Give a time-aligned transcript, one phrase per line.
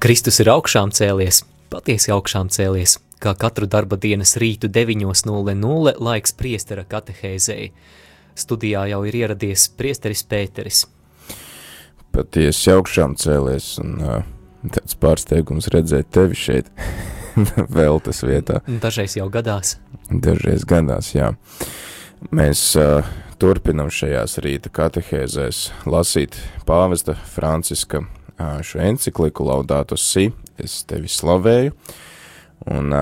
[0.00, 6.86] Kristus ir augšām cēlies, patiesi augšām cēlies, kā katru darba dienas rītu 9.00 laiks priestera
[6.88, 7.66] katehēzei.
[8.32, 10.86] Studijā jau ir ieradies priesteris Pēteris.
[12.16, 14.22] Patiesi augšām cēlies un uh,
[14.72, 16.70] tāds pārsteigums redzēt tevi šeit,
[17.76, 18.62] vēl tas vietā.
[18.80, 19.74] Dažreiz jau gadās.
[20.08, 21.34] Dažreiz gadās, jā.
[22.32, 23.04] Mēs uh,
[23.36, 28.06] turpinam šajās rīta katehēzēs lasīt pāvesta Franciska
[28.64, 30.28] šo encikliku Laudātus Si,
[30.60, 31.74] es tevi slavēju,
[32.74, 32.94] un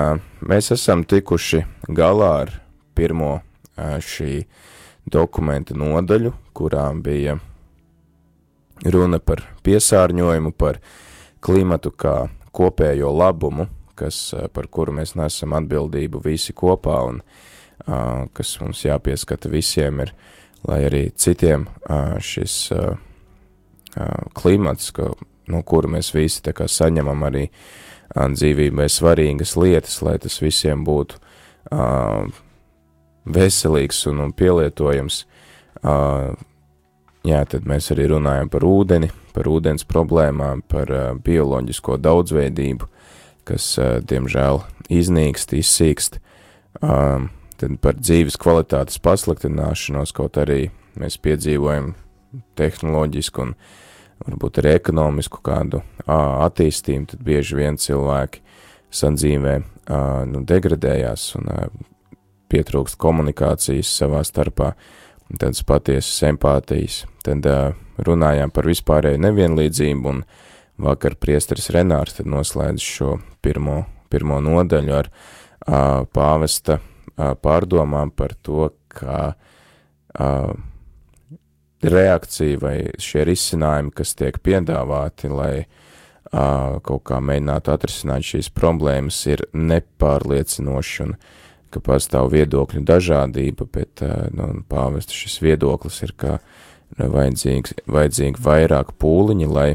[0.48, 2.54] mēs esam tikuši galā ar
[2.98, 3.38] pirmo
[3.78, 4.42] šī
[5.08, 7.38] dokumenta nodaļu, kurām bija
[8.86, 10.80] runa par piesārņojumu, par
[11.42, 12.16] klimatu kā
[12.54, 13.68] kopējo labumu,
[13.98, 17.22] kas, par kuru mēs nesam atbildību visi kopā un
[18.34, 20.14] kas mums jāpieskata visiem ir,
[20.66, 21.66] lai arī citiem
[22.22, 22.68] šis
[24.38, 25.12] klimats, ka,
[25.48, 27.48] no kura mēs visi tā kā saņemam arī
[28.16, 31.18] dzīvībai svarīgas lietas, lai tas visiem būtu
[31.72, 32.28] uh,
[33.28, 35.22] veselīgs un, un pielietojams.
[35.82, 36.32] Uh,
[37.28, 42.88] jā, tad mēs arī runājam par ūdeni, par ūdens problēmām, par uh, bioloģisko daudzveidību,
[43.48, 46.18] kas, uh, diemžēl, iznīkst, izsīkst,
[46.80, 47.28] uh,
[47.60, 50.68] tad par dzīves kvalitātes pasliktināšanos, kaut arī
[50.98, 51.92] mēs piedzīvojam
[52.58, 53.54] tehnoloģisku un
[54.26, 58.42] varbūt arī ekonomisku kādu attīstību, tad bieži vien cilvēki
[58.98, 59.54] sadzīvē
[60.30, 61.50] nu, degradējās un
[62.48, 64.72] pietrūkst komunikācijas savā starpā,
[65.36, 67.02] tādas patiesas empātijas.
[67.24, 67.44] Tad
[68.00, 70.22] runājām par vispārēju nevienlīdzību un
[70.80, 75.10] vakar priesteris Renārs noslēdz šo pirmo, pirmo nodaļu ar
[76.14, 76.78] pāvesta
[77.18, 79.34] pārdomām par to, kā
[81.82, 89.20] reakcija vai šie risinājumi, kas tiek piedāvāti, lai uh, kaut kā mēģinātu atrisināt šīs problēmas,
[89.30, 91.14] ir nepārliecinoši un
[91.68, 96.38] ka pastāv viedokļu dažādība, bet uh, nu, pāvesta šis viedoklis ir, ka
[96.96, 99.70] nu, vajadzīgs, vajadzīgi vairāk pūliņi, lai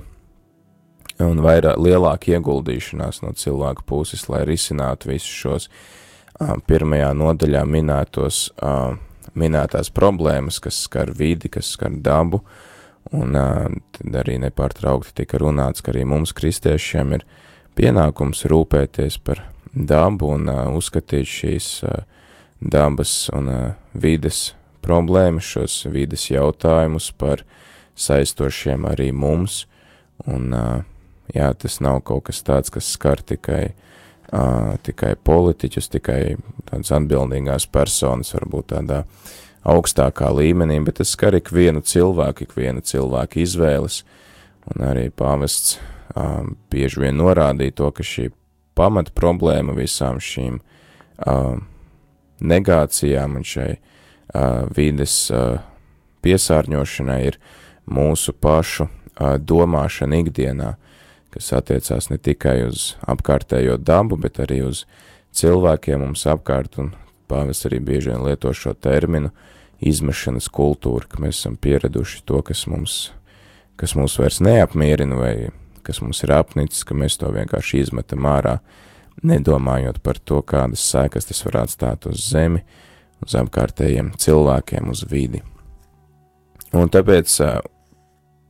[1.23, 8.49] un vairāk lielāka ieguldīšanās no cilvēku puses, lai risinātu visus šos uh, pirmajā nodaļā minētos
[8.57, 8.97] uh,
[9.37, 12.43] minētās problēmas, kas skar vidi, kas skar dabu,
[13.13, 13.35] un
[13.95, 17.25] tad arī nepārtraukti tika runāts, ka arī mums kristiešiem ir
[17.77, 21.69] pienākums rūpēties par dabu un uzskatīt šīs
[22.61, 23.49] dabas un
[23.93, 24.53] vides
[24.83, 27.43] problēmas, šos vides jautājumus par
[27.95, 29.65] saistošiem arī mums,
[30.25, 30.51] un
[31.33, 33.89] jā, tas nav kaut kas tāds, kas skar tikai uh,
[34.83, 36.19] tikai politiķus, tikai
[36.69, 39.03] tādas atbildīgās personas, varbūt tādā
[39.63, 44.01] augstākā līmenī, bet tas skar ikvienu cilvēku, ikvienu cilvēku izvēles,
[44.73, 45.77] un arī pāvests
[46.15, 48.29] uh, bieži vien norādīja to, ka šī
[48.75, 51.59] pamata problēma visām šīm uh,
[52.43, 55.61] negācijām un šai uh, vides uh,
[56.23, 57.39] piesārņošanai ir
[57.87, 60.73] mūsu pašu uh, domāšana ikdienā,
[61.33, 64.83] kas attiecās ne tikai uz apkārtējo dabu, bet arī uz
[65.33, 66.91] cilvēkiem mums apkārt, un
[67.29, 69.31] pāvis arī bieži vien lieto šo terminu
[69.83, 72.97] izmešanas kultūra, ka mēs esam pieraduši to, kas mums,
[73.79, 75.33] kas mūs vairs neapmierina vai
[75.83, 78.59] kas mums ir apnicis, ka mēs to vienkārši izmetam ārā,
[79.25, 82.61] nedomājot par to, kādas sēkas tas var atstāt uz zemi,
[83.23, 85.41] uz apkārtējiem cilvēkiem, uz vidi.
[86.73, 87.35] Un tāpēc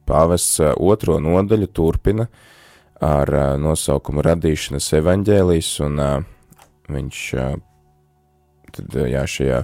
[0.07, 2.51] pāvests otro nodaļu turpina uh,
[3.03, 5.99] ar nosaukumu Radīšanas evaņģēlijs, un
[6.93, 7.19] viņš
[8.73, 9.63] tad, jā, šajā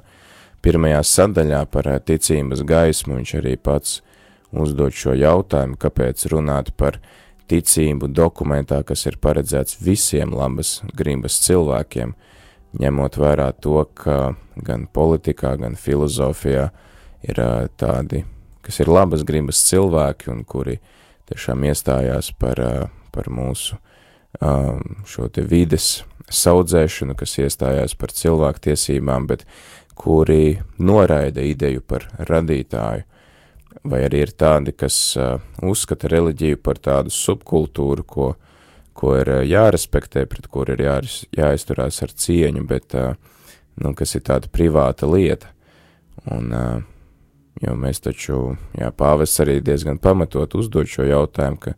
[0.66, 4.00] pirmajā sadaļā par ticības gaismu viņš arī pats
[4.52, 7.00] uzdod šo jautājumu, kāpēc runāt par
[7.50, 12.14] ticību dokumentā, kas ir paredzēts visiem labas gribas cilvēkiem,
[12.80, 16.70] ņemot vērā to, ka gan politikā, gan filozofijā
[17.26, 17.42] ir
[17.80, 18.24] tādi,
[18.66, 20.78] kas ir labas gribas cilvēki un kuri
[21.30, 22.62] tiešām iestājās par
[23.20, 23.76] par mūsu
[24.40, 26.00] um, šo te vides
[26.30, 29.46] saudzēšanu, kas iestājās par cilvēku tiesībām, bet
[30.00, 33.06] kuri noraida ideju par radītāju,
[33.90, 38.30] vai arī ir tādi, kas uh, uzskata reliģiju par tādu subkultūru, ko,
[38.98, 41.00] ko ir uh, jārespektē, pret kur ir jā,
[41.36, 43.18] jāizturās ar cieņu, bet, uh,
[43.82, 45.52] nu, kas ir tāda privāta lieta.
[46.30, 46.82] Un, uh,
[47.64, 48.42] jo mēs taču,
[48.78, 51.76] jā, pāvests arī diezgan pamatot uzdod šo jautājumu, ka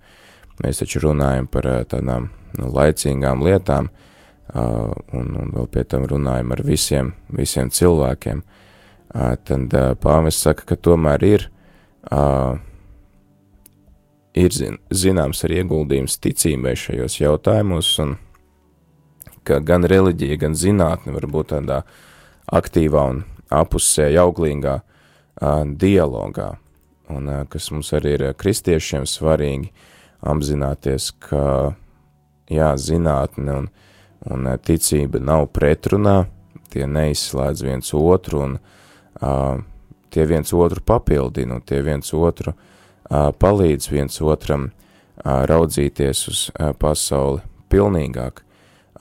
[0.61, 2.29] Mēs taču runājam par tādām
[2.59, 8.43] nu, laicīgām lietām, uh, un, un vēl pie tam runājam ar visiem, visiem cilvēkiem.
[8.43, 8.61] Uh,
[9.43, 9.73] tad
[10.03, 11.49] pāvis saka, ka tomēr ir
[14.33, 18.15] ir zin, zināms arī ieguldījums ticībai šajos jautājumos, un
[19.47, 21.81] ka gan reliģija, gan zinātne var būt tādā
[22.51, 24.79] aktīvā un apusēja auglīgā
[25.81, 26.49] dialogā,
[27.11, 29.71] un kas mums arī ir kristiešiem svarīgi
[30.21, 31.73] apzināties, ka,
[32.51, 33.69] jā, zinātne un,
[34.29, 36.25] un ticība nav pretrunā,
[36.71, 39.57] tie neizslēdz viens otru, un uh,
[40.11, 46.45] tie viens otru papildina, un tie viens otru uh, palīdz viens otram uh, raudzīties uz
[46.51, 47.41] uh, pasauli
[47.71, 48.43] pilnīgāk,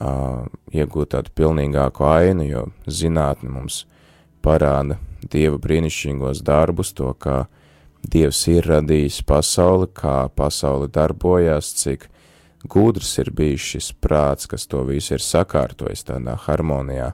[0.01, 3.85] uh, iegūt tādu pilnīgāku ainu, jo zinātne mums
[4.41, 7.45] parāda Dieva brīnišķīgos darbus, to, kā
[8.01, 12.07] Dievs ir radījis pasauli, kā pasauli darbojās, cik
[12.69, 17.11] gudrs ir bijis šis prāts, kas to visu ir sakārtojis tādā harmonijā,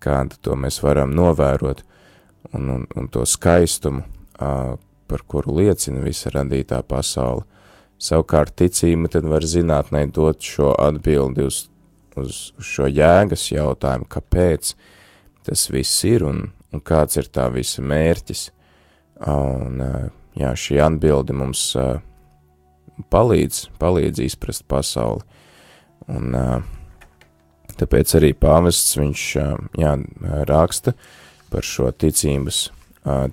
[0.00, 1.82] kāda to mēs varam novērot,
[2.52, 4.04] un, un, un to skaistumu,
[4.36, 7.46] par kuru liecina visa radītā pasaule.
[8.00, 11.66] Savukārt ticība tad var zinātnē dot šo atbildi uz
[12.18, 14.74] uz šo jēgas jautājumu, kāpēc
[15.46, 18.48] tas viss ir un, un kāds ir tā visa mērķis.
[19.28, 19.82] Un,
[20.38, 21.64] jā, šī atbilde mums
[23.12, 25.24] palīdz, palīdz izprast pasauli.
[26.08, 26.32] Un
[27.80, 29.24] tāpēc arī pāvests viņš
[29.80, 29.94] jā,
[30.48, 30.94] raksta
[31.52, 32.62] par šo ticības,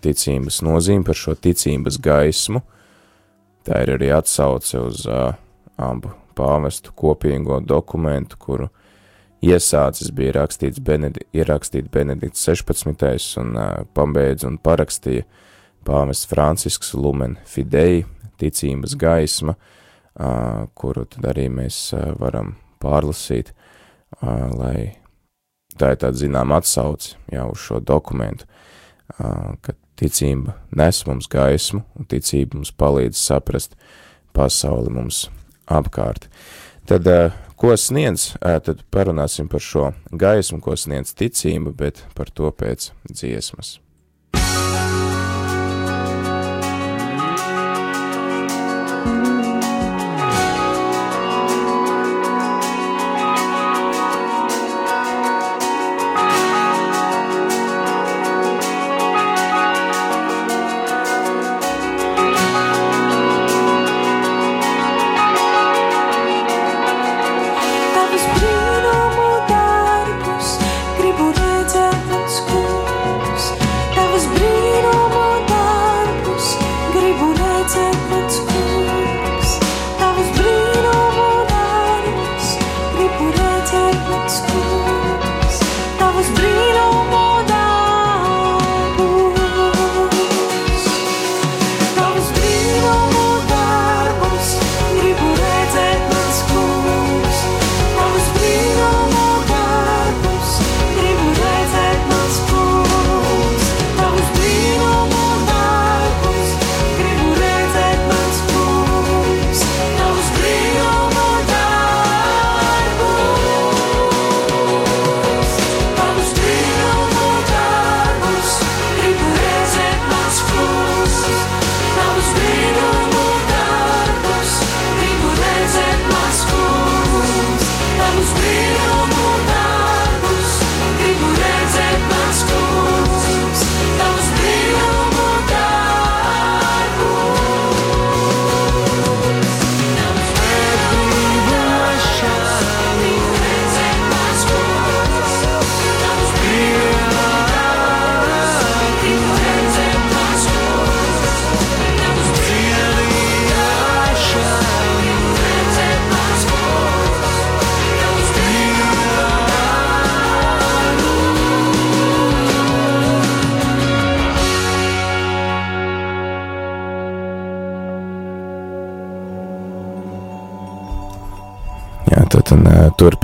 [0.03, 2.63] ticības nozīmi, par šo ticības gaismu.
[3.67, 8.69] Tā ir arī atsauce uz abu pāvestu kopīgo dokumentu, kuru
[9.45, 13.37] iesācis bija rakstīts Benedi, ierakstīt Benedikts 16.
[13.41, 15.25] un uh, pabeidz un parakstīja
[15.87, 18.03] pāvests Francisks Lumen Fidei,
[18.37, 19.55] ticības gaisma,
[20.77, 21.79] kuru tad arī mēs
[22.19, 23.53] varam pārlasīt,
[24.21, 24.97] lai
[25.77, 28.45] tā ir tāda zinām atsauci jau uz šo dokumentu,
[29.17, 33.77] ka ticība nes mums gaismu un ticība mums palīdz saprast
[34.37, 35.27] pasauli mums
[35.65, 36.27] apkārt.
[36.87, 37.09] Tad,
[37.57, 43.77] ko sniedz, tad parunāsim par šo gaismu, ko sniedz ticība, bet par to pēc dziesmas.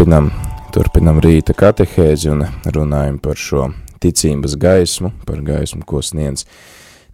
[0.03, 0.25] Turpinam,
[0.75, 2.41] turpinam rīta katehēzi un
[2.75, 3.69] runājam par šo
[4.03, 6.43] ticības gaismu, par gaismu, ko sniedz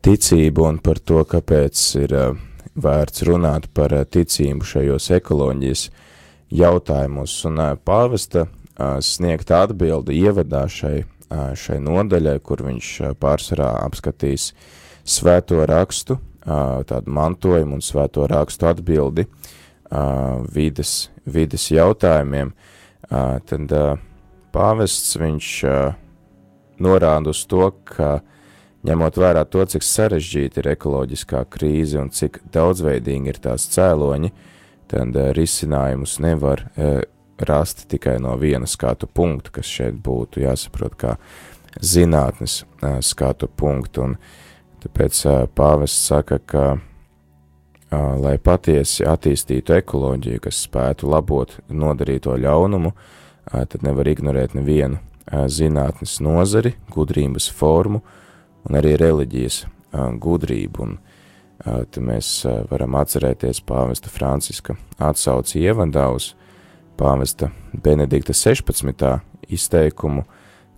[0.01, 2.15] ticību un par to, kāpēc ir
[2.73, 5.83] vērts runāt par ticību šajos ekoloģijas
[6.49, 7.35] jautājumos.
[7.45, 8.47] Un pāvesta
[9.05, 12.89] sniegta atbildi ievadā šai, šai nodaļai, kur viņš
[13.21, 14.49] pārsvarā apskatīs
[15.05, 19.29] svēto rakstu, tādu mantojumu un svēto rakstu atbildi
[20.57, 20.97] vides
[21.29, 22.55] vidas jautājumiem,
[23.07, 23.75] tad
[24.53, 25.51] pāvests viņš
[26.79, 28.19] norāda uz to, ka
[28.87, 34.31] ņemot vērā to, cik sarežģīta ir ekoloģiskā krīze un cik daudzveidīgi ir tās cēloņi,
[34.89, 36.65] tad risinājumus nevar
[37.39, 41.15] rast tikai no viena skatu punkta, kas šeit būtu jāsaprot kā
[41.79, 42.63] zinātnes
[43.05, 44.17] skatu punktu, un
[44.83, 45.21] tāpēc
[45.55, 46.65] pāvests saka, ka,
[47.91, 52.93] lai patiesi attīstītu ekoloģiju, kas spētu labot nodarīto ļaunumu,
[53.49, 54.99] tad nevar ignorēt nevienu
[55.49, 58.01] zinātnes nozari, gudrības formu,
[58.69, 59.63] un arī reliģijas
[60.21, 60.85] gudrību.
[60.85, 60.99] Un,
[61.59, 66.29] Tad mēs varam atcerēties pāvesta Franciska atsauci ievadā uz
[66.95, 69.03] pāvesta Benedikta 16.
[69.51, 70.23] izteikumu,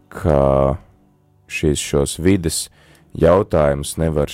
[0.09, 0.79] ka
[1.45, 2.63] šīs šos vides
[3.13, 4.33] jautājumus nevar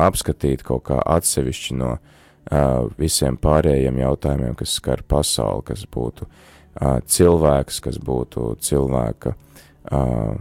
[0.00, 7.00] apskatīt kaut kā atsevišķi no uh, visiem pārējiem jautājumiem, kas skar pasauli, kas būtu uh,
[7.04, 10.32] cilvēks, kas būtu cilvēka, uh,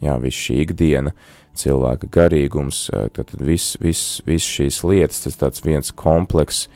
[0.00, 5.64] jā, viss šī ikdiena, uh, cilvēka garīgums, tad viss vis, vis šīs lietas, tas tāds
[5.64, 6.66] viens kompleks,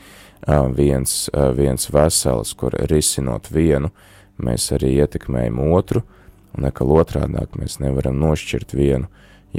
[0.75, 1.15] viens,
[1.57, 3.91] viens vesels, kur risinot vienu,
[4.41, 6.03] mēs arī ietekmējam otru,
[6.55, 9.09] un nekal otrādāk mēs nevaram nošķirt vienu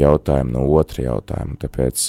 [0.00, 2.04] jautājumu no otra jautājuma, tāpēc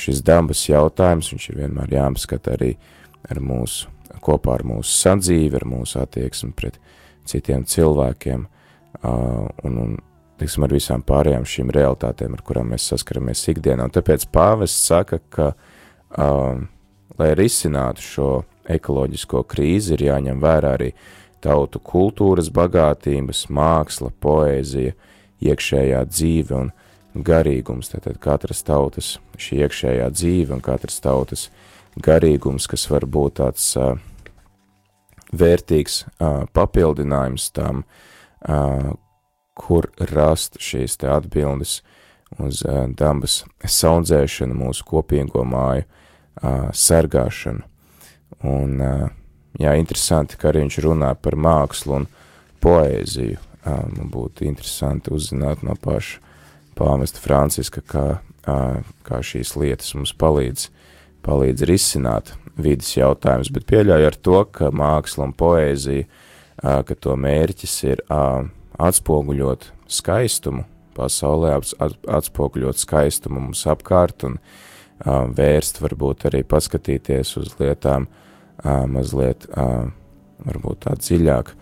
[0.00, 2.72] šis dabas jautājums, viņš ir vienmēr jāapskata arī
[3.30, 3.90] ar mūsu,
[4.24, 6.78] kopā ar mūsu sadzīvi, ar mūsu attieksmi pret
[7.28, 8.46] citiem cilvēkiem,
[9.02, 9.96] un, un
[10.40, 13.86] teiksim, ar visām pārējām šīm realitātēm, ar kurām mēs saskaramies ikdienā.
[13.86, 15.52] Un tāpēc pāvests saka, ka,
[16.18, 16.66] um,
[17.18, 18.30] lai risinātu šo
[18.72, 20.92] ekoloģisko krīzi, ir jāņem vērā arī
[21.42, 24.94] tautu kultūras bagātības, māksla, poēzija,
[25.50, 26.72] iekšējā dzīve un
[27.14, 27.92] garīgums.
[27.92, 31.48] Tātad katras tautas šī iekšējā dzīve un katras tautas
[32.00, 33.96] garīgums, kas var būt tāds uh,
[35.32, 37.84] vērtīgs uh, papildinājums tam,
[38.48, 38.92] uh,
[39.58, 41.80] kur rast šīs te atbildes
[42.40, 47.66] uz uh, dabas saudzēšanu, mūsu kopīgo māju uh, sargāšanu.
[48.48, 49.08] Un, uh,
[49.60, 52.08] jā, interesanti, ka arī viņš runā par mākslu un
[52.62, 53.51] poēziju.
[53.64, 56.18] Man būtu interesanti uzzināt no paša
[56.78, 58.06] pāvesta Franciska, kā,
[59.06, 60.66] kā šīs lietas mums palīdz,
[61.22, 66.08] palīdz risināt vidas jautājumus, bet pieļauju ar to, ka māksla un poēzija,
[66.62, 70.66] ka to mērķis ir atspoguļot skaistumu
[70.96, 71.54] pasaulē,
[72.18, 74.38] atspoguļot skaistumu mums apkārt un
[75.06, 78.08] vērst varbūt arī paskatīties uz lietām
[78.62, 79.46] mazliet
[80.42, 81.54] varbūt tā dziļāk,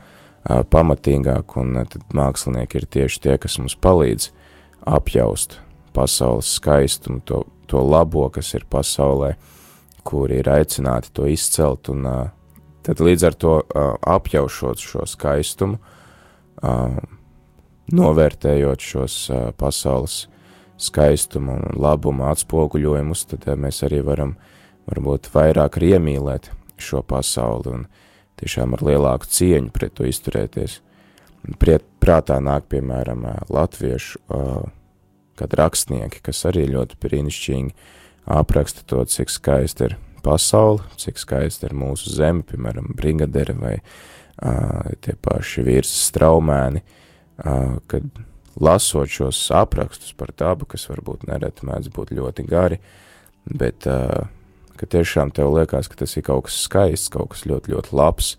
[0.44, 4.30] pamatīgāk, un uh, tad mākslinieki ir tieši tie, kas mums palīdz
[4.88, 5.58] apjaust
[5.94, 9.34] pasaules skaistumu, to, to labo, kas ir pasaulē,
[10.06, 12.20] kuri ir aicināti to izcelt, un uh,
[12.86, 15.80] tad līdz ar to uh, apjaušot šo skaistumu,
[17.90, 19.14] novērtējot šos
[19.56, 20.26] pasaules
[20.76, 24.34] skaistumu un labumu atspoguļojumus, tad mēs arī varam
[24.84, 27.86] varbūt vairāk iemīlēt šo pasauli un
[28.40, 30.78] tiešām ar lielāku cieņu pret to izturēties.
[31.60, 34.20] Priet, prātā nāk, piemēram, latviešu
[35.40, 37.70] kad rakstnieki, kas arī ļoti brīnišķīgi
[38.30, 44.10] apraksta to, cik skaista ir pasaule, cik skaista ir mūsu zeme, piemēram, brigadere vai uh,
[45.00, 46.82] tie paši virsmas straumēni,
[47.40, 48.04] kad
[48.60, 52.80] lasot šos aprakstus par dabu, kas varbūt nereti mēdz būt ļoti gari,
[53.48, 53.88] bet
[54.80, 58.34] ka tiešām tev liekas, ka tas ir kaut kas skaists, kaut kas ļoti, ļoti labs,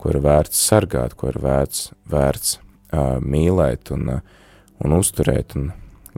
[0.00, 4.42] ko ir vērts sargāt, ko ir vērts, vērts uh, mīlēt un, uh,
[4.84, 5.56] un uzturēt.
[5.56, 5.70] Un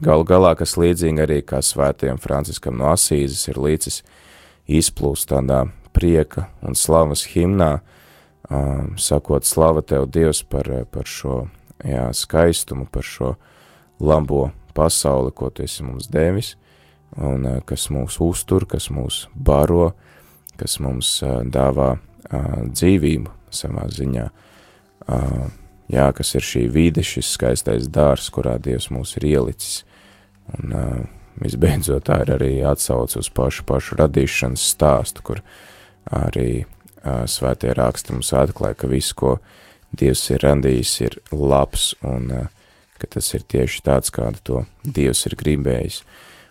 [0.03, 4.03] galu galā, kas līdzīgi arī kā svētajam Franciskam no Asīzes ir līdzis
[4.69, 7.95] izplūst tādā prieka un slavas himnā, uh,
[8.51, 11.47] um, sakot slava Tev, Dievs, par, par šo
[11.85, 13.35] jā, skaistumu, par šo
[14.01, 16.57] labo pasauli, ko Tu esi mums devis,
[17.17, 19.93] un uh, kas mūs uztur, kas mūs baro,
[20.61, 24.27] kas mums uh, dāvā uh, dzīvību savā ziņā.
[25.09, 25.47] Uh,
[25.93, 29.85] jā, kas ir šī vide, šis skaistais dārs, kurā Dievs mūs ir ielicis.
[30.59, 30.99] Un uh,
[31.41, 35.43] visbeidzot tā ir arī atsauce uz pašu pašu radīšanas stāstu, kur
[36.11, 36.67] arī
[37.31, 39.37] svētie raksti mums atklāja, ka viss, ko
[39.95, 42.27] Dievs ir radījis, ir labs un
[42.99, 46.03] ka tas ir tieši tāds, kādu to Dievs ir gribējis.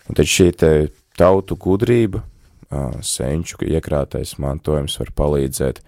[0.08, 0.72] Un tad šī te
[1.20, 2.24] tautu gudrība,
[3.04, 5.82] senču iekrātais mantojums var palīdzēt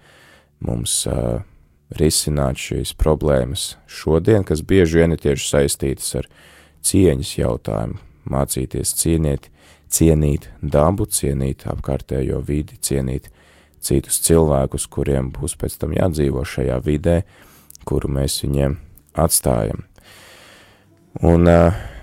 [0.64, 1.02] mums
[2.00, 6.28] risināt šīs problēmas šodien, kas bieži vien ir tieši saistītas ar
[6.86, 7.98] cieņas jautājumu,
[8.30, 9.50] mācīties cienīt,
[9.90, 13.28] cienīt dabu, cienīt apkārtējo vidi, cienīt
[13.80, 17.22] citus cilvēkus, kuriem būs pēc tam jādzīvo šajā vidē,
[17.88, 18.76] kuru mēs viņiem
[19.18, 19.84] atstājam.
[21.26, 21.48] Un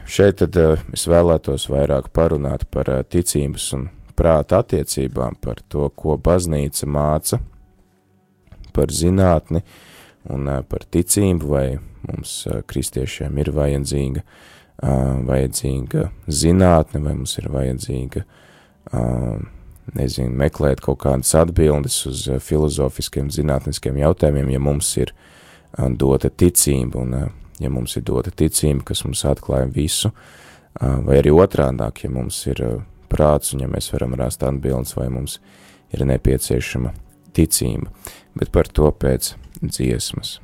[0.08, 0.58] šeit tad
[0.96, 3.88] es vēlētos vairāk parunāt par ticības un
[4.18, 7.40] prāta attiecībām, par to, ko baznīca māca,
[8.74, 9.62] par zinātni
[10.34, 11.68] un par ticību, vai
[12.08, 14.24] mums kristiešiem ir vajadzīga,
[15.28, 18.24] vajadzīga zinātne, vai mums ir vajadzīga,
[19.98, 25.14] nezinu, meklēt kaut kādas atbildes uz filozofiskiem, zinātniskiem jautājumiem, ja mums ir
[26.00, 27.16] dota ticība un
[27.60, 30.12] ja mums ir dota ticība, kas mums atklāja visu,
[30.80, 32.64] vai arī otrādāk, ja mums ir
[33.10, 35.40] prāts un ja mēs varam rast atbildes, vai mums
[35.94, 36.94] ir nepieciešama
[37.38, 37.92] ticība,
[38.38, 39.34] bet par to pēc
[39.64, 40.38] dziesmas.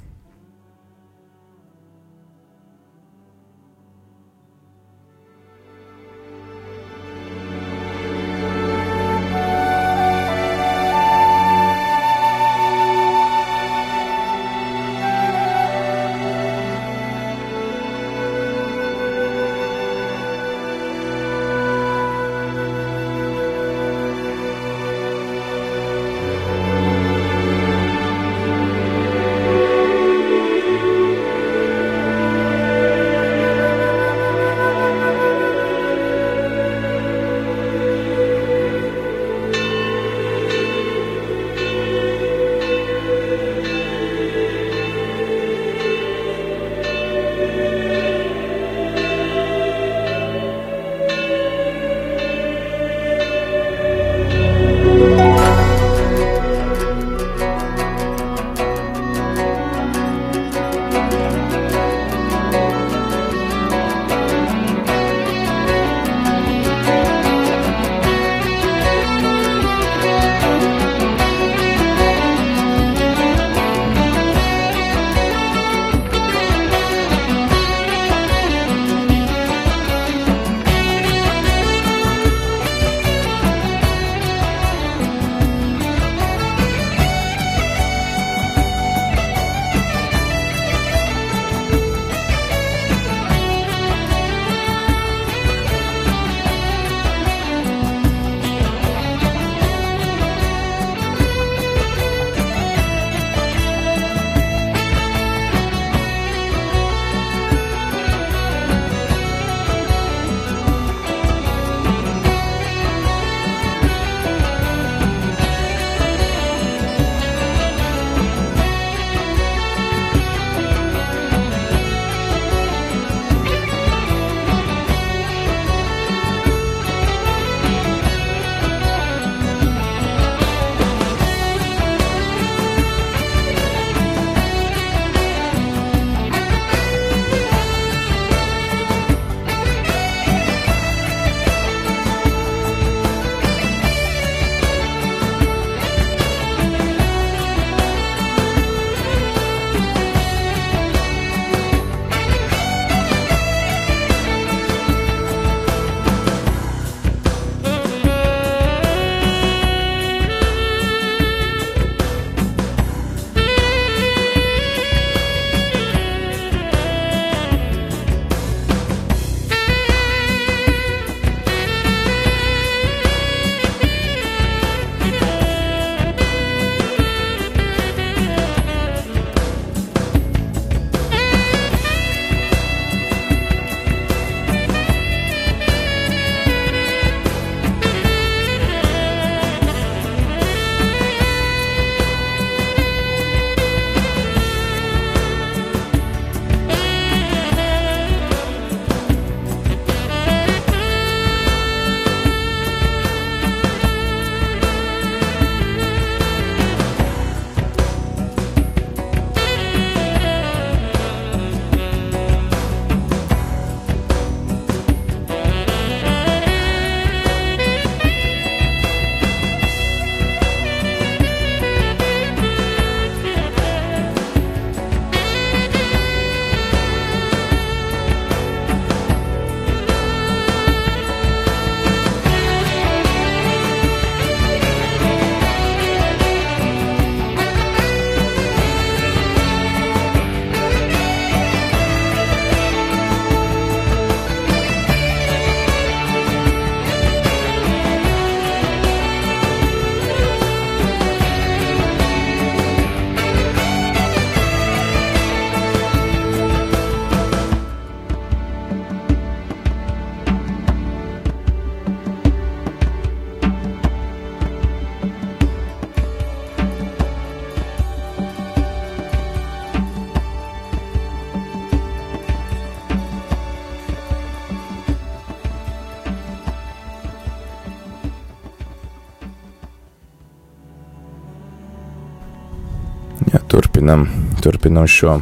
[284.44, 285.22] Turpinam, šo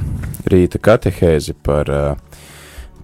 [0.50, 2.40] rīta katehēzi par uh,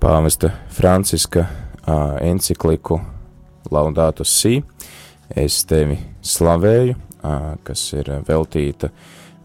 [0.01, 2.97] pāvesta Franciska uh, encikliku
[3.69, 4.63] Laudātu Si.
[5.29, 8.89] Es tevi slavēju, uh, kas ir veltīta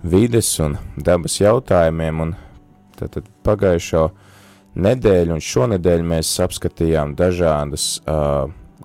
[0.00, 2.32] vides un dabas jautājumiem, un
[2.96, 4.06] tad, tad pagājušo
[4.80, 7.98] nedēļu un šonedēļ mēs apskatījām dažādas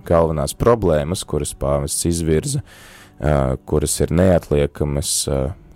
[0.08, 2.60] galvenās problēmas, kuras pāvests izvirza,
[3.66, 5.14] kuras ir neatliekamas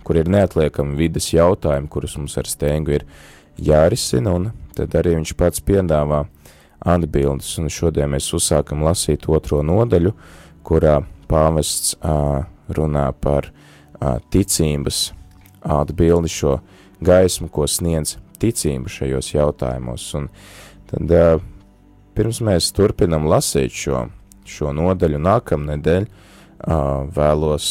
[0.04, 3.06] kur ir neatliekami vidas jautājumi, kurus mums ar stēngu ir
[3.60, 6.24] jārisina, un tad arī viņš pats piedāvā
[6.82, 10.14] atbildes, un šodien mēs uzsākam lasīt otro nodaļu,
[10.66, 15.12] kurā pāvests uh, runā par uh, ticības
[15.62, 16.58] atbildi šo
[17.02, 20.28] gaismu, ko sniedz ticība šajos jautājumos, un
[20.90, 21.36] tad uh,
[22.16, 24.06] pirms mēs turpinam lasīt šo,
[24.48, 26.10] šo nodaļu nākamnedēļ,
[26.62, 27.68] vēlos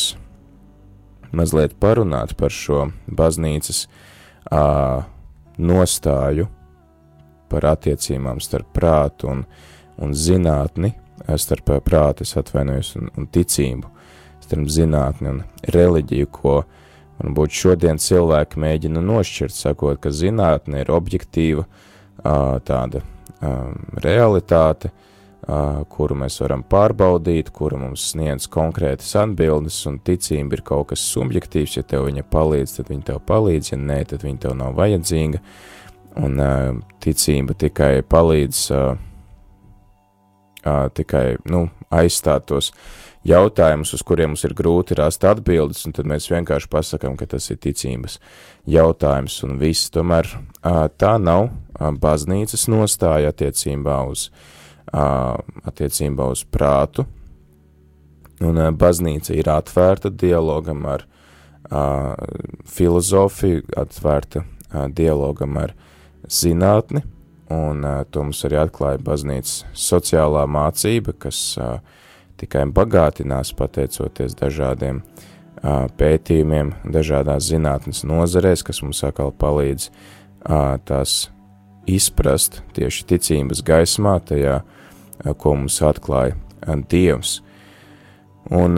[1.36, 3.86] mazliet parunāt par šo baznīcas
[4.52, 5.04] uh,
[5.58, 6.48] nostāju,
[7.52, 9.46] par attiecībām starp prātu un,
[10.02, 10.94] un zinātni,
[11.38, 13.92] starp prātu, atvainojos, un, un ticību,
[14.46, 15.44] starp zinātni un
[15.76, 16.62] reliģiju, ko
[17.22, 23.04] varbūt šodien cilvēki mēģina nošķirt, sakot, ka zinātne ir objektīva uh, tāda
[23.44, 25.11] um, realitāte, uh,
[25.92, 31.80] kuru mēs varam pārbaudīt, kuru mums sniedz konkrētas atbildes, un ticība ir kaut kas subjektīvs,
[31.80, 35.42] ja tev viņa palīdz, tad viņa tev palīdz, ja nē, tad viņa tev nav vajadzīga,
[36.22, 36.44] un
[37.02, 38.68] ticība tikai palīdz
[40.94, 42.72] tikai, nu, aizstāt tos
[43.28, 47.50] jautājumus, uz kuriem mums ir grūti rast atbildes, un tad mēs vienkārši pasakam, ka tas
[47.50, 48.20] ir ticības
[48.70, 50.30] jautājums, un viss tomēr
[51.02, 51.50] tā nav
[52.02, 54.30] baznīcas nostāja attiecībā uz
[54.92, 57.06] attiecībā uz prātu,
[58.42, 61.06] un baznīca ir atvērta dialogam ar
[62.68, 64.44] filozofiju, atvērta
[64.96, 65.76] dialogam ar
[66.28, 67.04] zinātni,
[67.52, 71.42] un to mums arī atklāja baznīcas sociālā mācība, kas
[72.42, 75.04] tikai bagātinās pateicoties dažādiem
[76.00, 79.92] pētījumiem, dažādās zinātnes nozarēs, kas mums atkal palīdz
[80.88, 81.30] tās
[81.90, 84.62] izprast tieši ticības gaismā, tajā,
[85.38, 86.38] ko mums atklāja
[86.90, 87.40] Dievs.
[88.52, 88.78] Un,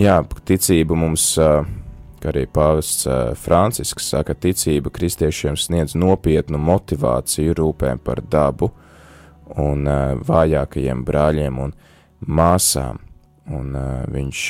[0.00, 0.16] jā,
[0.48, 1.26] ticība mums,
[2.20, 3.08] kā arī pāvests
[3.40, 8.70] Francisks saka, ticība kristiešiem sniedz nopietnu motivāciju rūpēm par dabu
[9.60, 9.88] un
[10.24, 11.74] vājākajiem brāļiem un
[12.24, 13.00] māsām.
[13.52, 13.74] Un
[14.08, 14.44] viņš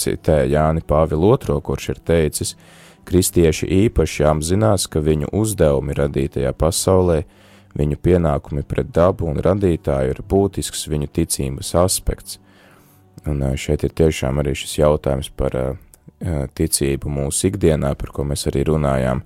[0.00, 2.54] citē Jāni Pāvilu II, kurš ir teicis,
[3.04, 7.18] Kristieši īpaši apzinās, ka viņu uzdevumi radītajā pasaulē,
[7.78, 12.38] viņu pienākumi pret dabu un radītāju ir būtisks viņu ticības aspekts.
[13.26, 15.56] Un šeit ir tiešām arī šis jautājums par
[16.58, 19.22] ticību mūsu ikdienā, par ko mēs arī runājām,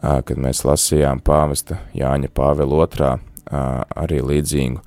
[0.00, 3.14] kad mēs lasījām pāvesta Jāņa Pāvela otrā
[3.46, 4.82] arī līdzīgu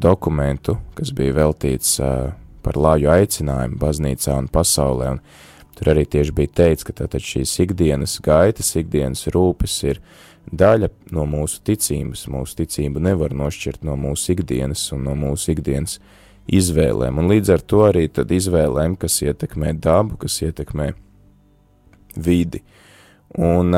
[0.00, 1.98] dokumentu, kas bija veltīts
[2.66, 5.20] par lāju aicinājumu baznīcā un pasaulē, un
[5.76, 10.00] Tur arī tieši bija teikts, ka tātad šīs ikdienas gaitas, ikdienas rūpes ir
[10.52, 12.26] daļa no mūsu ticības.
[12.32, 15.98] Mūsu ticību nevar nošķirt no mūsu ikdienas un no mūsu ikdienas
[16.46, 20.92] izvēlēm, un līdz ar to arī tad izvēlēm, kas ietekmē dabu, kas ietekmē
[22.22, 22.62] vidi.
[23.34, 23.74] Un,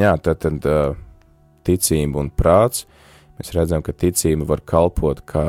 [0.00, 0.64] jā, tad, tad
[1.68, 2.86] ticība un prāts,
[3.36, 5.44] mēs redzam, ka ticība var kalpot kā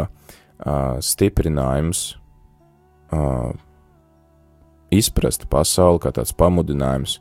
[1.07, 2.17] stiprinājums
[4.91, 7.17] izprast pasauli kā tāds pamudinājums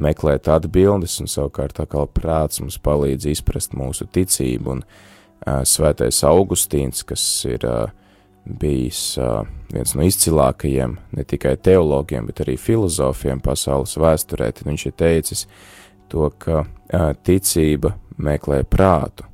[0.00, 7.04] meklēt atbildes, un savukārt kā prāts mums palīdz izprast mūsu ticību, un uh, svētais Augustīns,
[7.06, 7.90] kas ir uh,
[8.44, 14.86] bijis uh, viens no izcilākajiem ne tikai teologiem, bet arī filozofiem pasaules vēsturē, tad viņš
[14.88, 15.46] ir teicis
[16.12, 19.28] to, ka uh, ticība meklē prātu.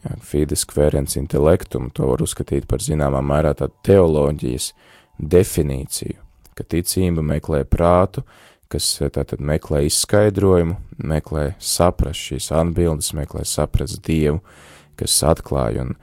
[0.00, 4.72] Jā, fides querens intellectum, to var uzskatīt par zināmā mērā tādu teoloģijas
[5.20, 8.24] definīciju ka ticība meklē prātu,
[8.70, 14.40] kas eh, tātad meklē izskaidrojumu, meklē saprast šīs atbildes, meklē saprast Dievu,
[15.00, 15.94] kas atklāja, un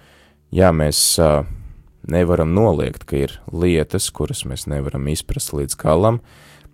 [0.54, 1.46] jā, mēs uh,
[2.10, 6.22] nevaram noliegt, ka ir lietas, kuras mēs nevaram izprast līdz galam,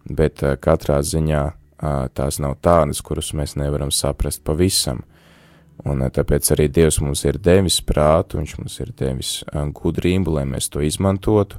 [0.07, 5.03] bet uh, katrā ziņā uh, tās nav tādas, kuras mēs nevaram saprast pavisam.
[5.83, 10.69] Un tāpēc arī Dievs mums ir devis prātu, viņš mums ir devis gudrību, lai mēs
[10.71, 11.57] to izmantotu,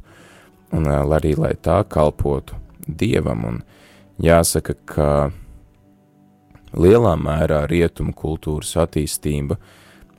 [0.73, 3.43] un arī lai tā kalpotu dievam.
[3.51, 3.59] Un
[4.23, 5.09] jāsaka, ka
[6.75, 9.59] lielā mērā rietumu kultūras attīstība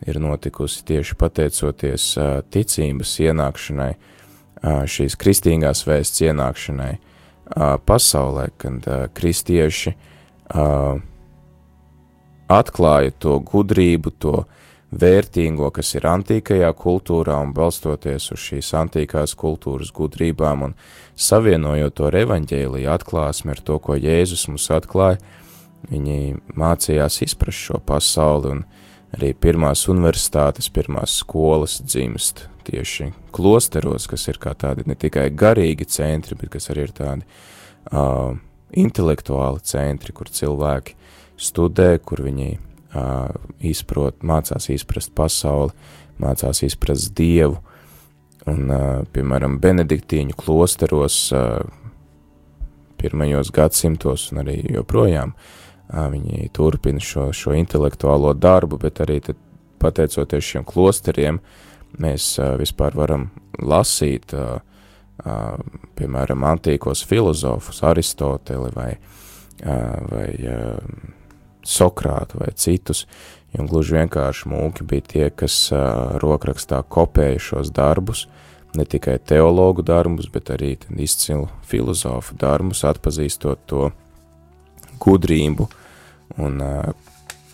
[0.08, 2.10] ir notikusi tieši pateicoties
[2.52, 3.92] ticības ienākšanai,
[4.66, 6.94] šīs kristīgās vēsts ienākšanai
[7.86, 9.96] pasaulē, kad kristieši
[12.52, 14.36] atklāja to gudrību, to
[14.93, 20.76] vērtīgo, kas ir antīkajā kultūrā, un balstoties uz šīs antīkās kultūras gudrībām un
[21.15, 25.19] savienojot to ar evaņģēliju atklāsmi ar to, ko Jēzus mums atklāja,
[25.89, 28.65] viņi mācījās izprast šo pasauli, un
[29.15, 35.88] arī pirmās universitātes, pirmās skolas dzimst tieši klosteros, kas ir kā tādi ne tikai garīgi
[35.91, 37.26] centri, bet kas arī ir tādi
[37.91, 38.34] uh,
[38.76, 40.95] intelektuāli centri, kur cilvēki
[41.38, 42.56] studē, kur viņi
[43.60, 45.74] izprot, mācās izprast pasauli,
[46.22, 47.60] mācās izprast Dievu,
[48.50, 48.70] un,
[49.14, 51.20] piemēram, Benediktīņu klosteros
[53.02, 55.36] pirmajos gadsimtos un arī joprojām
[55.92, 59.38] viņi turpina šo, šo intelektuālo darbu, bet arī tad,
[59.82, 61.40] pateicoties šiem klosteriem,
[62.02, 63.28] mēs vispār varam
[63.62, 64.34] lasīt,
[66.00, 68.90] piemēram, antīkos filozofus, Aristoteli vai,
[70.10, 70.28] vai
[71.65, 73.06] Sokrātu vai citus,
[73.58, 75.58] un gluži vienkārši mūki bija tie, kas
[76.21, 78.25] rokrakstā kopēja šos darbus,
[78.75, 83.89] ne tikai teologu darbus, bet arī izcilu filozofu darbus, atpazīstot to
[85.01, 85.69] gudrību
[86.43, 86.62] un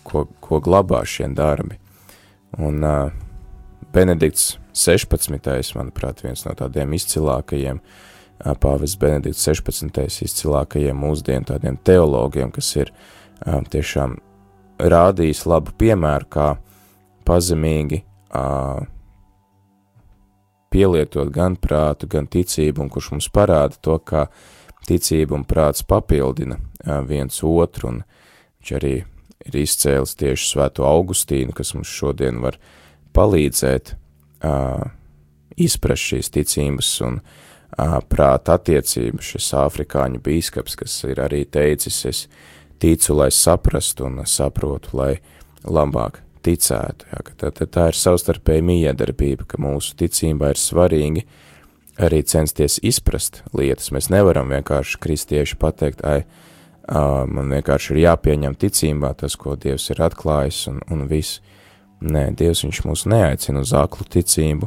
[0.04, 1.78] ko, ko glabā šie darbi.
[2.58, 2.84] Un
[3.92, 5.76] Benedikts 16.
[5.76, 7.80] manuprāt, viens no tādiem izcilākajiem,
[8.60, 10.04] pāvests Benedikts 16.
[10.26, 14.16] izcilākajiem mūsdienu tādiem teologiem, kas ir uh, tiešām
[14.82, 16.48] rādījis labu piemēru, kā
[17.26, 18.02] pazemīgi
[20.72, 24.26] pielietot gan prātu, gan ticību, un kurš mums parāda to, kā
[24.88, 26.58] ticība un prāts papildina
[27.06, 28.94] viens otru, un viņš arī
[29.46, 32.58] ir izcēlis tieši svēto Augustīnu, kas mums šodien var
[33.16, 34.84] palīdzēt uh,
[35.60, 42.24] izprast šīs ticības un uh, prāta attiecības, šis afrikāņu bīskaps, kas ir arī teicis, es
[42.82, 45.14] ticu, lai saprastu un saprotu, lai
[45.62, 47.06] labāk ticētu.
[47.12, 51.24] Jā, tā, tā, tā ir savstarpēja miedarbība, ka mūsu ticībā ir svarīgi
[52.02, 53.92] arī censties izprast lietas.
[53.94, 56.24] Mēs nevaram vienkārši kristieši pateikt, ai,
[56.88, 61.40] man vienkārši ir jāpieņem ticībā tas, ko Dievs ir atklājis un, un viss.
[62.02, 64.66] Nē, Dievs viņš mūs neaicina uz aklu ticību,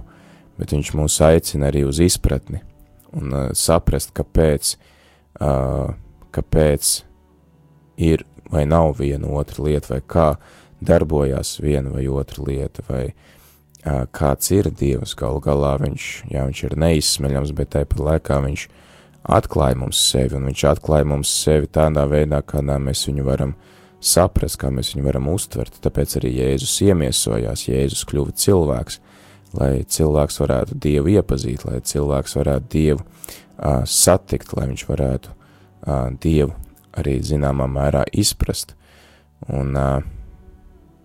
[0.56, 2.62] bet viņš mūs aicina arī uz izpratni
[3.16, 4.76] un uh, saprast, kāpēc,
[5.44, 5.92] uh,
[6.36, 6.94] kāpēc
[7.98, 10.28] ir vai nav viena otra lieta, vai kā
[10.86, 16.64] darbojās viena vai otra lieta, vai uh, kāds ir Dievs, galu galā viņš, jā, viņš
[16.68, 18.68] ir neizsmeļams, bet tāpat laikā viņš
[19.36, 23.56] atklāja mums sevi, un viņš atklāja mums sevi tādā veidā, kādā mēs viņu varam
[24.06, 29.00] saprast, kā mēs viņu varam uztvert, tāpēc arī Jēzus iemiesojās, Jēzus kļuva cilvēks,
[29.58, 36.12] lai cilvēks varētu Dievu iepazīt, lai cilvēks varētu Dievu uh, satikt, lai viņš varētu uh,
[36.22, 36.54] Dievu
[37.00, 38.76] arī zināmā mērā izprast.
[39.52, 39.76] Un,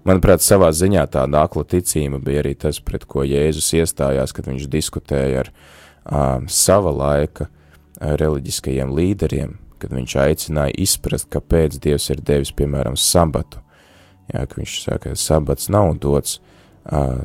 [0.06, 4.68] manuprāt, savā ziņā tāda akla ticība bija arī tas, pret ko Jēzus iestājās, kad viņš
[4.70, 5.50] diskutēja ar
[6.50, 7.50] sava laika
[8.00, 13.60] reliģiskajiem līderiem, kad viņš aicināja izprast, kāpēc Dievs ir devis, piemēram, sabatu.
[14.30, 16.38] Jā, ka viņš saka, ka sabats nav dots,
[16.92, 17.24] uh,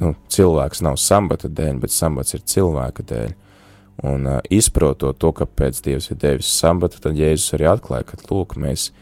[0.00, 3.36] nu, cilvēks nav sabata dēļ, bet sabats ir cilvēka dēļ.
[4.06, 8.54] Un uh, izprotot to, kāpēc Dievs ir devis sabatu, tad Jēzus arī atklāja, ka, lūk,
[8.60, 8.92] mēs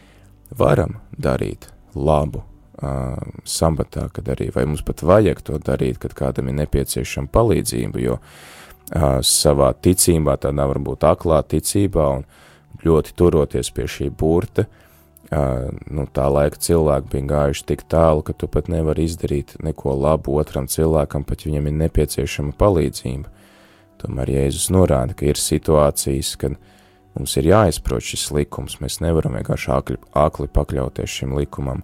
[0.57, 6.49] varam darīt labu uh, sabatā, kad arī, vai mums pat vajag to darīt, kad kādam
[6.49, 12.27] ir nepieciešama palīdzība, jo uh, savā ticībā, tādā varbūt aklā ticībā un
[12.81, 18.33] ļoti turoties pie šī burta, uh, nu, tā laika cilvēki bija gājuši tik tālu, ka
[18.33, 23.36] tu pat nevari izdarīt neko labu otram cilvēkam, pat viņam ir nepieciešama palīdzība.
[24.01, 26.57] Tomēr Jēzus norāda, ka ir situācijas, kad
[27.17, 31.81] mums ir jāizprot šis likums, mēs nevaram vienkārši akli, akli pakļauties šim likumam,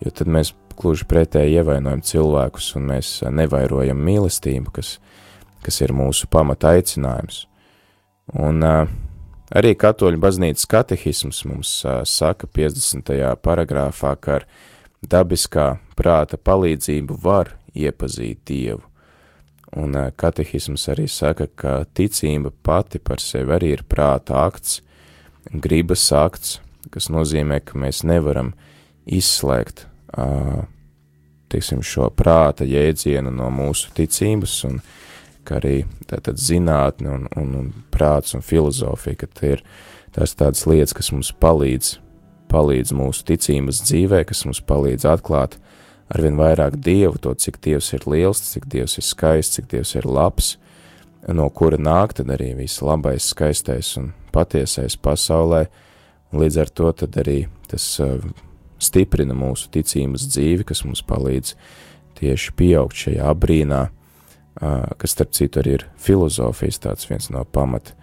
[0.00, 4.96] jo tad mēs gluži pretēji ievainojam cilvēkus un mēs nevairojam mīlestību, kas,
[5.64, 7.44] kas ir mūsu pamata aicinājums.
[8.40, 8.90] Un uh,
[9.56, 13.12] arī katoļu baznīcas katehisms mums uh, saka 50.
[13.44, 14.46] paragrāfā, ka ar
[15.00, 18.89] dabiskā prāta palīdzību var iepazīt Dievu.
[19.78, 24.80] Un katehisms arī saka, ka ticība pati par sevi arī ir prāta akts,
[25.50, 26.58] gribas akts,
[26.90, 28.50] kas nozīmē, ka mēs nevaram
[29.06, 29.84] izslēgt,
[31.50, 34.80] teiksim, šo prāta jēdzienu no mūsu ticības, un
[35.46, 39.64] ka arī tātad zinātne un, un, un prāts un filozofija, ka tie ir
[40.14, 41.96] tās tādas lietas, kas mums palīdz,
[42.50, 45.60] palīdz mūsu ticības dzīvē, kas mums palīdz atklāt
[46.10, 50.08] arvien vairāk Dievu, to, cik Dievs ir liels, cik Dievs ir skaists, cik Dievs ir
[50.08, 50.56] labs,
[51.28, 55.66] no kura nāk tad arī viss labais, skaistais un patiesais pasaulē,
[56.30, 57.86] un līdz ar to tad arī tas
[58.80, 61.54] stiprina mūsu ticības dzīvi, kas mums palīdz
[62.20, 63.84] tieši pieaugt šajā abrīnā,
[65.00, 67.94] kas starp citu arī ir filozofijas tāds viens no pamat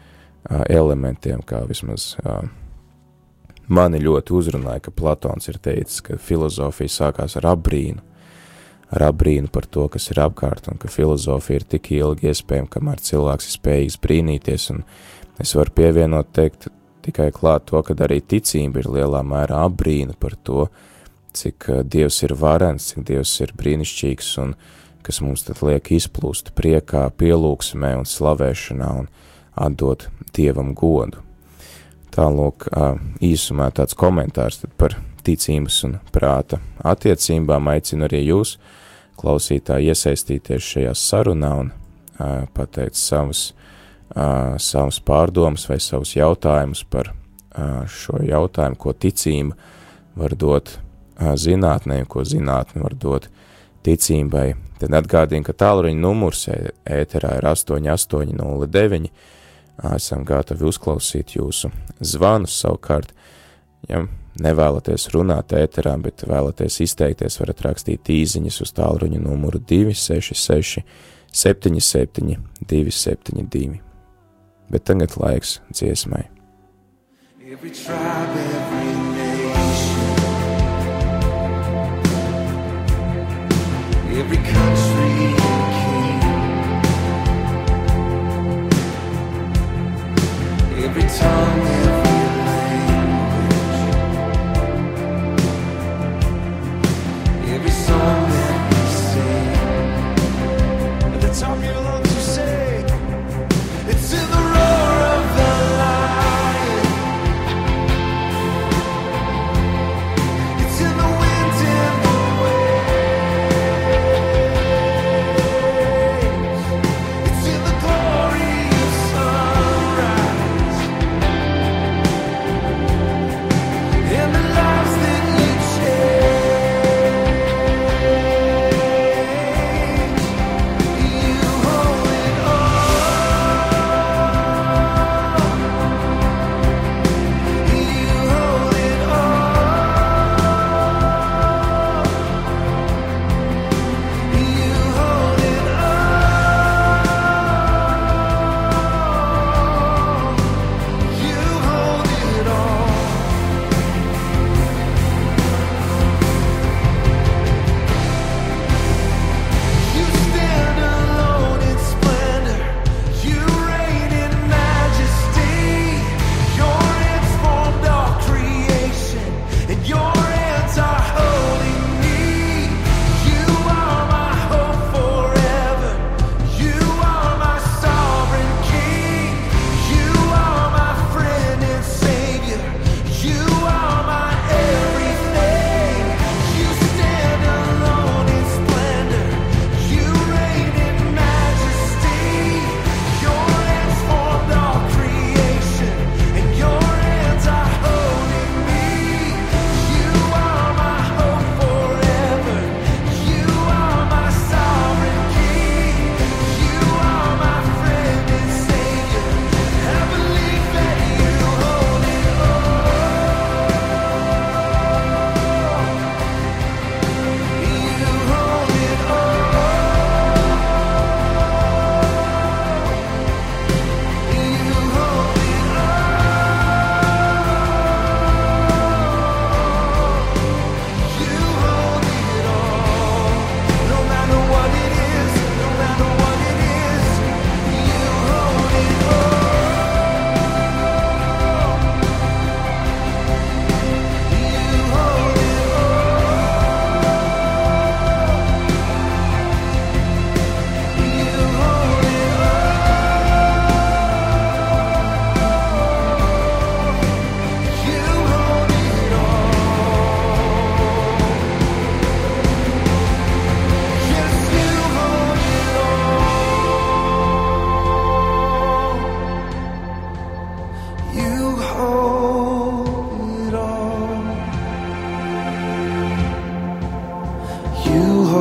[0.69, 2.15] elementiem, kā vismaz
[3.67, 8.03] mani ļoti uzrunāja, ka Platons ir teicis, ka filozofija sākās ar abrīnu,
[8.93, 13.03] ar abrīnu par to, kas ir apkārt, un ka filozofija ir tik ilgi iespējama, kamēr
[13.03, 14.83] cilvēks ir spējīgs brīnīties, un
[15.43, 16.69] es varu pievienot teikt
[17.07, 20.67] tikai klāt to, ka arī ticība ir lielā mērā abrīna par to,
[21.37, 24.55] cik Dievs ir varens, cik Dievs ir brīnišķīgs, un
[25.05, 29.07] kas mums tad liek izplūst priekā, pielūgsmē un slavēšanā un
[29.55, 31.26] atdot Dievam godu.
[32.17, 32.65] Tālūk,
[33.21, 34.95] īsumā tāds komentārs par
[35.27, 38.55] ticības un prāta attiecībām aicinu arī jūs,
[39.21, 41.71] klausītāji, iesaistīties šajā sarunā un
[42.57, 43.51] pateikt savus,
[44.13, 47.13] savus pārdomus vai savus jautājumus par
[47.93, 49.57] šo jautājumu, ko ticība
[50.17, 50.79] var dot
[51.17, 53.29] zinātnē, ko zinātne var dot
[53.85, 54.55] ticībai.
[54.81, 59.09] Tad atgādinu, ka tālruņa numurs ēterā ir 8809
[59.95, 63.13] esam gatavi uzklausīt jūsu zvanus savukārt.
[63.87, 64.05] Ja
[64.41, 70.83] nevēlaties runāt ēterā, bet vēlaties izteikties, varat rakstīt īziņas uz tālruņa numuru 266
[71.33, 72.37] 77
[72.69, 73.79] 272.
[74.71, 76.25] Bet tagad laiks dziesmai.
[77.47, 80.15] Every tribe, every nation,
[84.19, 85.56] every country
[90.87, 92.06] every tongue, every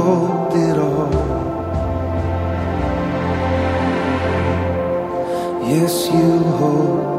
[0.00, 1.10] hold it all.
[5.68, 7.15] Yes, you hold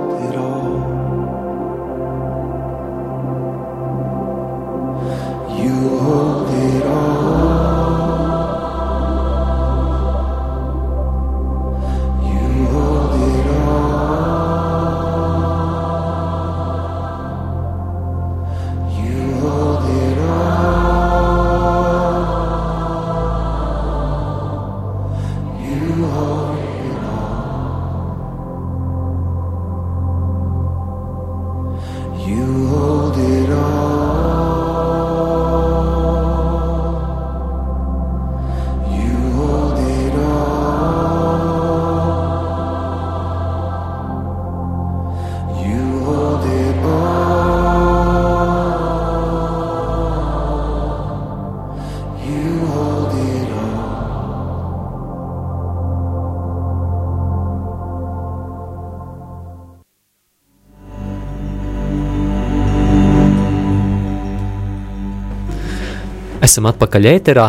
[66.47, 67.45] Esam atpakaļ ēterā.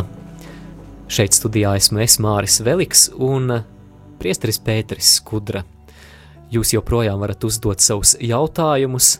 [1.12, 3.60] Šeit studijā esmu es Māris Veliks un eh,
[4.18, 5.60] priesteris Pēteris Skudra.
[6.50, 9.12] Jūs joprojām varat uzdot savus jautājumus,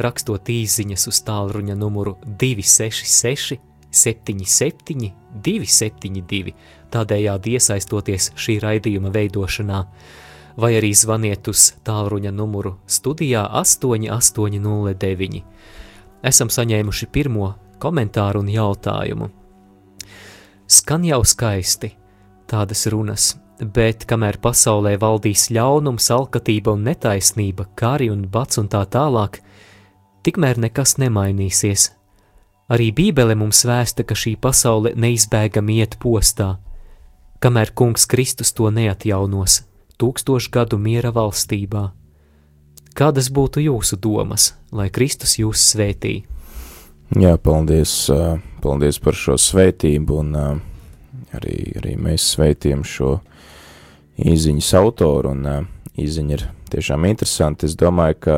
[0.00, 3.60] rakstot īsiņas uz tālruņa numuru 266
[3.92, 5.12] 77
[5.44, 6.56] 272,
[6.96, 9.84] tādējādi iesaistoties šī raidījuma veidošanā,
[10.56, 15.46] vai arī zvaniet uz tālruņa numuru studijā 8809.
[16.32, 19.28] Esam saņēmuši pirmo komentāru un jautājumu.
[20.68, 21.94] Skan jau skaisti
[22.48, 28.82] tādas runas, bet kamēr pasaulē valdīs ļaunums, alkatība un netaisnība, kari un bats un tā
[28.88, 29.40] tālāk,
[30.24, 31.92] tikmēr nekas nemainīsies.
[32.68, 36.58] Arī Bībele mums vēsta, ka šī pasaule neizbēgami iet postā,
[37.40, 39.62] kamēr Kungs Kristus to neatjaunos
[39.98, 41.88] tūkstošu gadu miera valstībā.
[42.98, 46.37] Kādas būtu jūsu domas, lai Kristus jūs svētītu?
[47.16, 47.92] Jā, paldies,
[48.60, 53.14] paldies par šo svētību, un arī, arī mēs sveitījam šo
[54.20, 57.64] īziņas autoru, un īziņa ir tiešām interesanti.
[57.64, 58.36] Es domāju, ka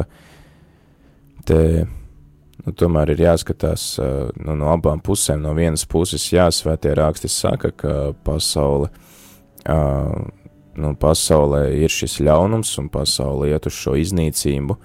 [1.50, 3.96] te nu, tomēr ir jāskatās
[4.38, 5.42] nu, no abām pusēm.
[5.42, 8.92] No vienas puses, jā, svētie raksti saka, ka pasaule,
[9.66, 14.78] nu, pasaulē ir šis ļaunums, un pasaule iet uz šo iznīcību,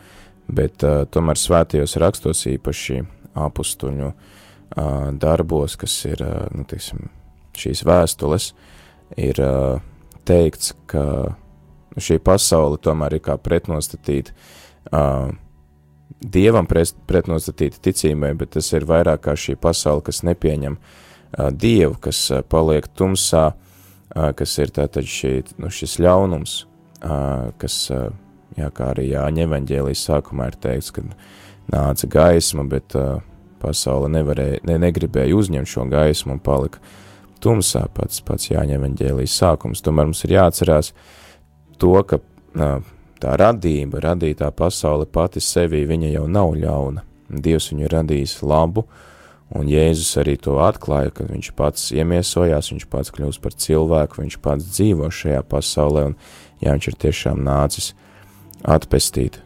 [0.57, 3.03] bet tomēr svētajos rakstos īpaši
[3.35, 4.11] apustuļu
[5.21, 6.23] darbos, kas ir,
[6.55, 7.09] nu, teiksim,
[7.55, 8.49] šīs vēstules,
[9.21, 9.39] ir
[10.27, 11.05] teikts, ka
[11.95, 14.33] šī pasaule tomēr ir kā pretnostatīta
[16.25, 20.77] dievam pretnostatīta ticībai, bet tas ir vairāk kā šī pasaule, kas nepieņem
[21.59, 23.51] dievu, kas paliek tumsā,
[24.13, 26.59] kas ir tātad šī, nu, šis ļaunums,
[27.61, 27.79] kas,
[28.55, 31.03] jā, kā arī Jāņa evaņģēlijas sākumā ir teikts, ka
[31.71, 33.19] nāca gaisma, bet uh,
[33.61, 36.81] pasaule nevarēja, ne, negribēja uzņemt šo gaismu un palika
[37.43, 39.83] tumsā pats, pats jāņem eņģēlijas sākums.
[39.85, 40.91] Tomēr mums ir jāatcerās
[41.81, 42.77] to, ka uh,
[43.21, 47.05] tā radība, radītā pasaule pati sevī, viņa jau nav ļauna.
[47.25, 48.85] Dievs viņu radījis labu,
[49.55, 54.41] un Jēzus arī to atklāja, kad viņš pats iemiesojās, viņš pats kļūst par cilvēku, viņš
[54.45, 56.17] pats dzīvo šajā pasaulē, un
[56.61, 58.04] jā, viņš ir tiešām nācis uh,
[58.65, 59.39] atpestīt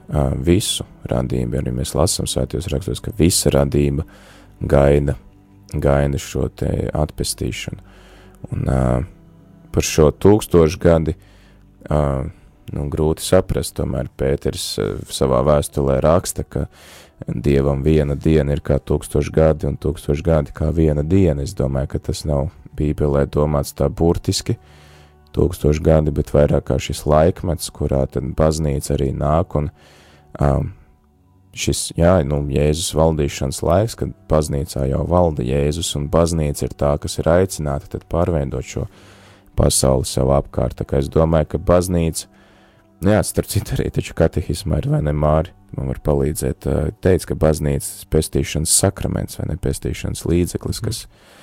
[0.46, 1.60] visu radību.
[1.60, 4.06] Arī mēs lasām svētajos rakstos, ka visa radība
[4.60, 5.18] gaida,
[5.74, 7.84] gaida šo te atpestīšanu.
[8.54, 8.70] Un
[9.74, 11.16] par šo tūkstošu gadi
[11.90, 14.72] nu, grūti saprast, tomēr Pēters
[15.12, 16.68] savā vēstulē raksta, ka
[17.28, 21.44] Dievam viena diena ir kā tūkstoši gadi un tūkstoši gadi kā viena diena.
[21.44, 22.46] Es domāju, ka tas nav
[22.80, 24.79] Bībelē domāts tā burtiski, uh,
[25.36, 29.70] tūkstoši gadi, bet vairāk kā šis laikmets, kurā tad baznīca arī nāk un
[30.42, 30.72] um,
[31.58, 36.96] šis, jā, nu, Jēzus valdīšanas laiks, kad baznīcā jau valda Jēzus un baznīca ir tā,
[37.02, 38.88] kas ir aicināta tad pārveidot šo
[39.60, 40.78] pasauli sev apkārt.
[40.80, 42.30] Tā kā es domāju, ka baznīca,
[43.04, 46.70] nu jā, starp citu arī taču katehismā ir vai ne māri, man var palīdzēt,
[47.04, 51.39] teica, ka baznīcas pestīšanas sakraments vai ne pestīšanas līdzeklis, kas mm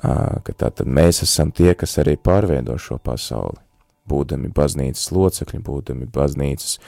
[0.00, 3.60] ka tātad mēs esam tie, kas arī pārveido šo pasauli,
[4.08, 6.78] būdami baznīcas locekļi, būdami baznīcas,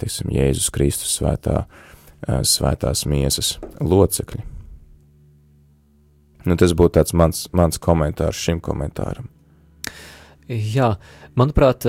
[0.00, 1.66] teiksim, Jēzus Kristus svētā,
[2.26, 4.44] svētās miesas locekļi.
[6.48, 9.28] Nu, tas būtu tāds mans, mans komentārs šim komentāram.
[10.48, 10.96] Jā,
[11.38, 11.86] manuprāt,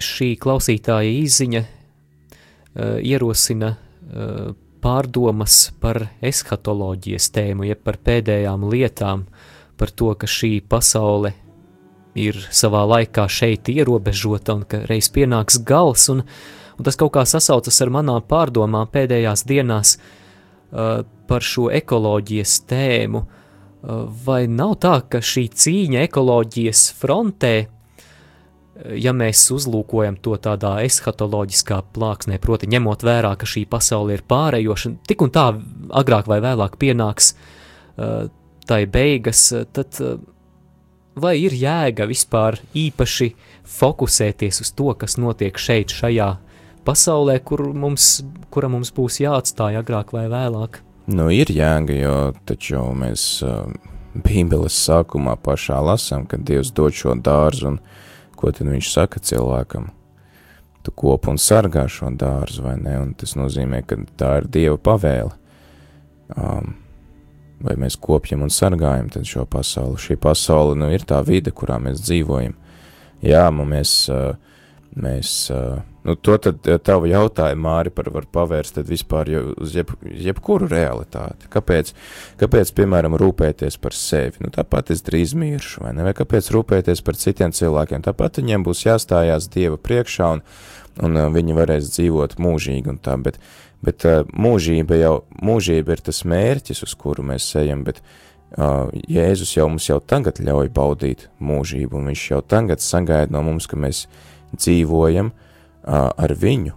[0.00, 1.62] šī klausītāja īziņa
[3.06, 3.72] ierosina
[4.80, 9.49] pārdomas par eskatoloģijas tēmu, jeb par pēdējām lietām, uh,
[9.80, 11.32] par to, ka šī pasaule
[12.18, 16.24] ir savā laikā šeit ierobežota un ka reiz pienāks gals, un,
[16.76, 23.24] un tas kaut kā sasaucas ar manām pārdomām pēdējās dienās uh, par šo ekoloģijas tēmu.
[23.80, 27.54] Uh, vai nav tā, ka šī cīņa ekoloģijas frontē,
[28.96, 34.92] ja mēs uzlūkojam to tādā eshatoloģiskā plāksnē, proti ņemot vērā, ka šī pasaule ir pārējoša,
[35.08, 35.46] tik un tā
[36.00, 38.28] agrāk vai vēlāk pienāks uh,
[38.70, 40.20] tai beigas, tad uh,
[41.18, 43.32] vai ir jēga vispār īpaši
[43.78, 46.30] fokusēties uz to, kas notiek šeit, šajā
[46.86, 48.20] pasaulē, kur mums,
[48.54, 50.80] kura mums būs jāatstāj agrāk vai vēlāk?
[51.10, 52.16] Nu, ir jēga, jo
[52.46, 53.70] taču mēs uh,
[54.14, 57.80] Bībeles sākumā pašā lasām, kad Dievs dod šo dārzu, un
[58.38, 59.90] ko tad viņš saka cilvēkam?
[60.86, 62.94] Tu kop un sargā šo dārzu, vai ne?
[63.02, 65.34] Un tas nozīmē, ka tā ir Dieva pavēle.
[66.38, 66.76] Um,
[67.60, 70.00] vai mēs kopjam un sargājam šo pasauli.
[70.00, 72.56] Šī pasaule nu, ir tā vide, kurā mēs dzīvojam.
[73.20, 73.92] Jā, mēs,
[74.96, 75.32] mēs
[76.06, 76.38] nu, to
[76.80, 79.28] tavu jautājumu, Māri, par var pavērst vispār
[79.60, 81.50] uz jeb, jebkuru realitāti.
[81.52, 81.92] Kāpēc,
[82.40, 84.40] kāpēc, piemēram, rūpēties par sevi?
[84.40, 86.08] Nu, tāpat es drīz miršu, vai ne?
[86.08, 88.06] Vai kāpēc rūpēties par citiem cilvēkiem?
[88.08, 90.44] Tāpat viņiem būs jāstājās Dieva priekšā un,
[91.04, 93.36] un viņi varēs dzīvot mūžīgi un tā, bet
[93.84, 99.54] Bet uh, mūžība jau, mūžība ir tas mērķis, uz kuru mēs ejam, bet uh, Jēzus
[99.56, 103.80] jau mums jau tagad ļauj baudīt mūžību, un viņš jau tagad sagaida no mums, ka
[103.80, 104.04] mēs
[104.52, 106.76] dzīvojam uh, ar viņu,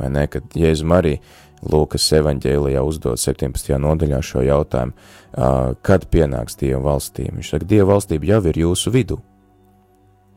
[0.00, 1.18] vai ne, kad Jēzum arī
[1.64, 3.70] Lūkas evaņģēlijā uzdod 17.
[3.80, 7.38] nodaļā šo jautājumu, uh, kad pienāks Dieva valstība.
[7.38, 9.16] Viņš saka, Dieva valstība jau ir jūsu vidū,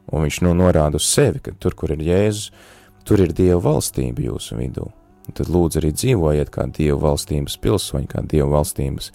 [0.07, 2.53] un viņš nu norāda uz sevi, ka tur, kur ir Jēzus,
[3.03, 4.87] tur ir Dieva valstība jūsu vidū.
[5.35, 9.11] Tad lūdzu arī dzīvojiet kā Dieva valstības pilsoņi, kā Dieva valstības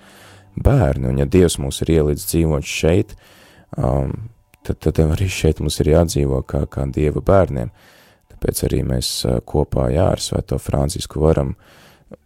[0.60, 1.08] bērni.
[1.08, 3.14] Un ja Dievs mūs ir ielīdz dzīvot šeit,
[3.76, 4.12] um,
[4.66, 7.72] tad, tad arī šeit mums ir jādzīvo kā, kā Dieva bērniem.
[8.34, 11.54] Tāpēc arī mēs uh, kopā jā, ar Svēto Francisku varam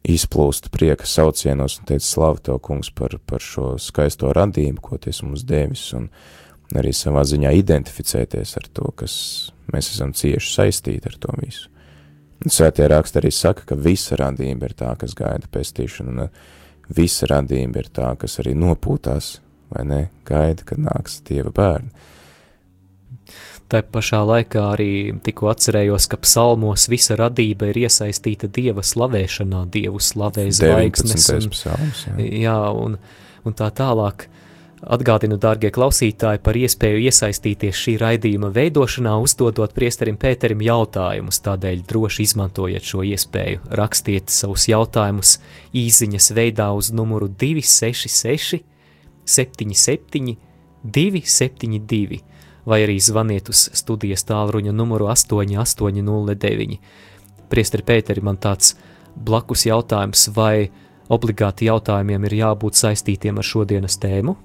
[0.07, 5.23] izplūst prieka saucienos un teikt slavu Tev, kungs, par, par šo skaisto radību, ko Ties
[5.23, 6.09] mums devis, un
[6.75, 9.15] arī savā ziņā identificēties ar to, kas
[9.71, 11.71] mēs esam cieši saistīti ar to visu.
[12.45, 16.45] Svētie raksti arī saka, ka visa radība ir tā, kas gaida pestīšanu, un uh,
[16.93, 19.37] visa radība ir tā, kas arī nopūtās,
[19.73, 21.91] vai ne, gaida, kad nāks Dieva bērni.
[23.67, 24.91] Tā pašā laikā arī
[25.27, 31.27] tikko atcerējos, ka psalmos visa radība ir iesaistīta Dieva slavēšanā, Dievu slavē zvaigznes.
[31.35, 32.29] Un, psalms, jā.
[32.45, 32.95] jā, un,
[33.43, 34.29] un tā tālāk.
[34.85, 42.27] Atgādinu, dārgie klausītāji, par iespēju iesaistīties šī raidījuma veidošanā, uzdodot priesterim Pēterim jautājumus, tādēļ droši
[42.27, 43.63] izmantojiet šo iespēju.
[43.81, 45.39] Rakstiet savus jautājumus
[45.73, 48.61] īsiņas veidā uz numuru 266
[49.25, 50.37] 77
[50.85, 52.21] 272
[52.67, 56.77] vai arī zvaniet uz studijas tālruņa numuru 8809.
[57.49, 58.75] Priesteri Pēteri, man tāds
[59.17, 60.69] blakus jautājums, vai
[61.09, 64.37] obligāti jautājumiem ir jābūt saistītiem ar šodienas tēmu?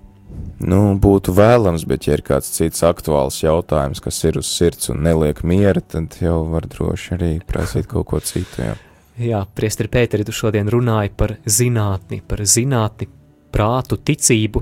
[0.61, 5.01] Nu, būtu vēlams, bet, ja ir kāds cits aktuāls jautājums, kas ir uz sirds un
[5.05, 8.61] neliek miera, tad jau var droši arī prasīt kaut ko citu.
[8.61, 8.75] Jā,
[9.17, 13.09] jā Priestri Pēteri, tu šodien runāji par zinātni, par zinātni,
[13.51, 14.61] prātu, ticību.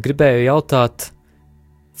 [0.00, 1.10] Gribēju jautāt,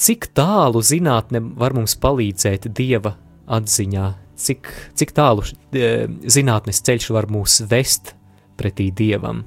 [0.00, 3.14] cik tālu zinātne var mums palīdzēt Dieva
[3.50, 4.08] atziņā,
[4.40, 8.14] cik, cik tālu e, zinātnes ceļš var mūs vest
[8.56, 9.44] pretī Dievam?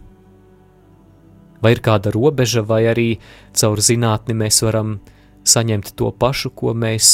[1.63, 3.07] Vai ir kāda robeža, vai arī
[3.57, 4.97] caur zinātni mēs varam
[5.47, 7.09] saņemt to pašu, ko mēs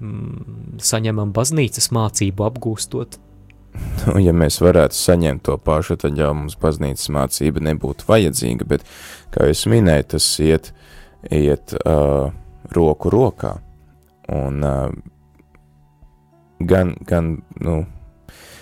[0.00, 3.18] mm, saņemam baznīcas mācību apgūstot.
[4.06, 8.86] Nu, ja mēs varētu saņemt to pašu, tad jau mums baznīcas mācība nebūtu vajadzīga, bet,
[9.34, 10.72] kā jūs minēju, tas iet,
[11.30, 12.32] iet uh,
[12.74, 13.54] roku rokā.
[14.34, 14.90] Un uh,
[16.60, 17.76] gan, gan, nu,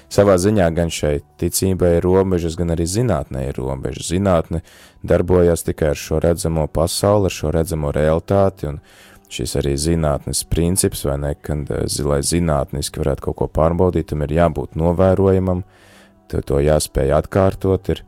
[0.09, 4.09] Savā ziņā gan šai ticībai ir robežas, gan arī zinātnē ir robežas.
[4.09, 4.63] Zinātne
[5.05, 8.79] darbojas tikai ar šo redzamo pasauli, ar šo redzamo realitāti, un
[9.29, 14.25] šis arī zinātnes princips, vai ne, kad, eh, lai zinātniski varētu kaut ko pārbaudīt, tam
[14.25, 15.61] ir jābūt novērojamam,
[16.29, 18.05] to, to jāspēj atkārtot, ir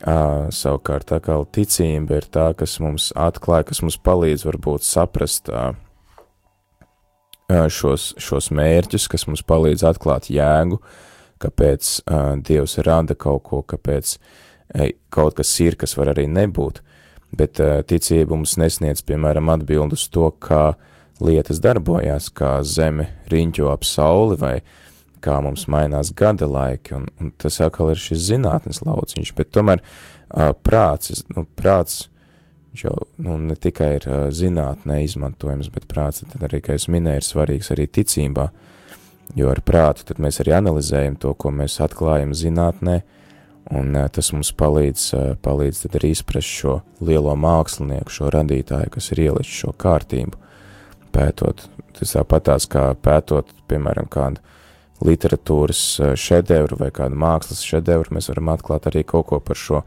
[0.00, 5.50] Uh, savukārt tā kā ticība ir tā, kas mums atklāja, kas mums palīdz varbūt saprast
[5.52, 5.74] uh,
[7.68, 11.09] šos, šos mērķus, kas mums palīdz atklāt jēgu, uh,
[11.40, 16.82] kāpēc uh, Dievs rada kaut ko, kāpēc uh, kaut kas ir, kas var arī nebūt,
[17.36, 20.74] bet uh, ticība mums nesniedz, piemēram, atbildu uz to, kā
[21.20, 24.54] lietas darbojās, kā zeme riņķo ap sauli vai
[25.20, 29.82] kā mums mainās gada laiki, un, un tas atkal ir šis zinātnes lauciņš, bet tomēr
[29.84, 32.06] uh, prāts, nu, prāts
[32.70, 36.86] Viņš jau nu, ne tikai ir uh, zinātnē izmantojams, bet prāts tad arī, kā es
[36.86, 38.46] minēju, ir svarīgs arī ticībā,
[39.38, 43.00] jo ar prātu tad mēs arī analizējam to, ko mēs atklājam zinātnē,
[43.70, 48.90] un uh, tas mums palīdz, uh, palīdz tad arī izprast šo lielo mākslinieku, šo radītāju,
[48.96, 50.38] kas ir ielicis šo kārtību,
[51.14, 51.66] pētot.
[51.98, 54.42] Tas tāpatās kā pētot, piemēram, kādu
[55.04, 55.82] literatūras
[56.20, 59.80] šedevru vai kādu mākslas šedevru, mēs varam atklāt arī kaut ko par šo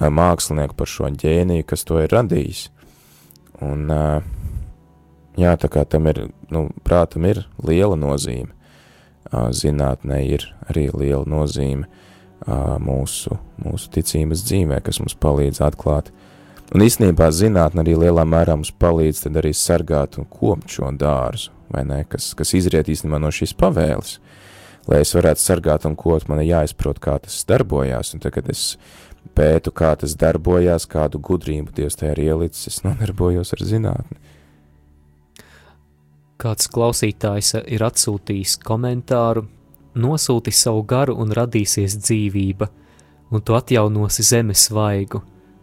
[0.00, 2.66] mākslinieku, par šo ģēniju, kas to ir radījis.
[3.64, 3.88] Un,
[5.40, 8.52] jā, tā kā tam ir, nu, prātam ir liela nozīme,
[9.30, 11.86] zinātnē ir arī liela nozīme
[12.80, 16.10] mūsu, mūsu ticības dzīvē, kas mums palīdz atklāt.
[16.70, 21.50] Un īstenībā zinātne arī lielā mērā mums palīdz tad arī sargāt un kopt šo dārzu,
[21.70, 24.18] vai ne, kas, kas izriet īstenībā no šīs pavēles.
[24.88, 28.78] Lai es varētu sargāt un kopt, man ir jāizprot, kā tas darbojās, un tagad es
[29.36, 34.16] pētu, kā tas darbojās, kādu gudrību Dievs tajā ir ielicis, es nodarbojos ar zinātni.
[36.40, 39.44] Kāds klausītājs ir atsūtījis komentāru,
[40.00, 42.70] nosūti savu garu un radīsies dzīvība,
[43.30, 45.20] un tu atjaunosi zemes svaigu.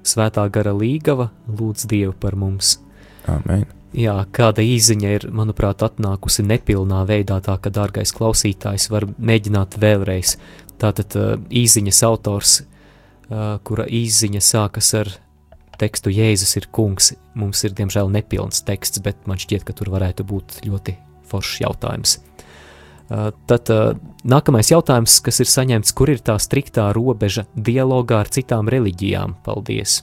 [0.07, 2.77] Svētā gara līgava lūdz Dievu par mums.
[3.27, 3.65] Amen.
[3.97, 10.35] Jā, kāda īziņa ir, manuprāt, atnākusi nepilnā veidā, tā ka dārgais klausītājs var mēģināt vēlreiz.
[10.77, 11.15] Tātad
[11.49, 12.59] īziņas autors
[13.63, 15.11] kura īziņa sākas ar
[15.79, 17.13] tekstu Jēzus ir kungs.
[17.37, 20.97] Mums ir, diemžēl, nepilns teksts, bet man šķiet, ka tur varētu būt ļoti
[21.27, 22.17] foršs jautājums.
[23.07, 23.69] Tad
[24.27, 29.37] nākamais jautājums, kas ir saņemts, kur ir tā striktā robeža dialogā ar citām reliģijām?
[29.45, 30.01] Paldies!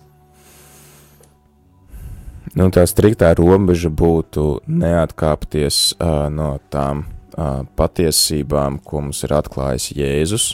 [2.55, 9.91] Nu, tā striktā robeža būtu neatkāpties uh, no tām uh, patiesībām, ko mums ir atklājis
[9.99, 10.53] Jēzus,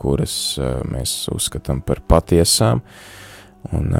[0.00, 0.34] kuras
[0.88, 2.80] mēs uzskatām par patiesām,
[3.72, 3.92] un,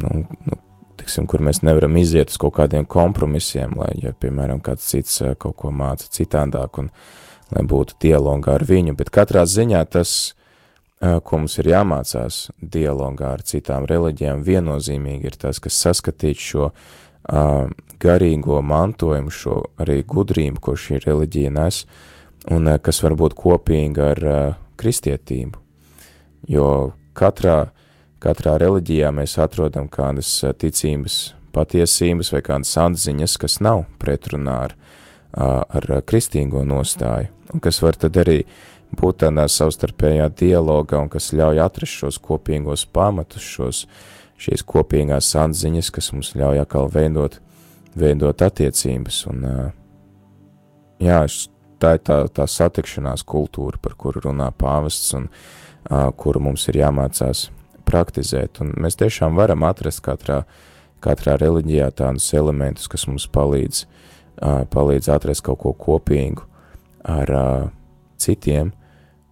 [0.00, 0.12] nu,
[0.48, 0.58] nu,
[1.00, 5.56] tiksim, kur mēs nevaram iziet uz kaut kādiem kompromisiem, lai, ja, piemēram, kāds cits kaut
[5.60, 6.90] ko māca citādāk, un
[7.54, 10.34] lai būtu dialogā ar viņu, bet katrā ziņā tas,
[11.00, 17.68] ko mums ir jāmācās dialogā ar citām reliģijām, viennozīmīgi ir tas, kas saskatīt šo uh,
[18.00, 22.14] garīgo mantojumu, šo arī gudrību, ko šī reliģija nes, uh,
[22.50, 25.60] un eh, kas var būt kopīga ar uh, kristietību.
[26.50, 26.66] Jo
[27.16, 27.70] katrā,
[28.24, 34.76] katrā reliģijā mēs atrodam kādas uh, ticības patiesības vai kādas atziņas, kas nav pretrunā ar,
[35.36, 38.42] uh, ar kristīgo nostāju, un kas var tad arī
[38.94, 43.84] būt tādā savstarpējā dialogā un kas ļauj atrast šos kopīgos pamatus, šos,
[44.40, 47.40] šīs kopīgās atziņas, kas mums ļauj atkal veidot,
[47.98, 49.24] veidot attiecības.
[49.32, 49.42] Un,
[51.02, 51.20] jā,
[51.82, 55.28] tā ir tā, tā satikšanās kultūra, par kuru runā pāvests un
[56.20, 57.48] kuru mums ir jāmācās
[57.88, 58.60] praktizēt.
[58.62, 60.42] Un mēs tiešām varam atrast katrā,
[61.04, 66.46] katrā reliģijā tādus elementus, kas mums palīdz, uh, palīdz atrast kaut ko kopīgu
[67.04, 67.68] ar uh,
[68.20, 68.72] citiem,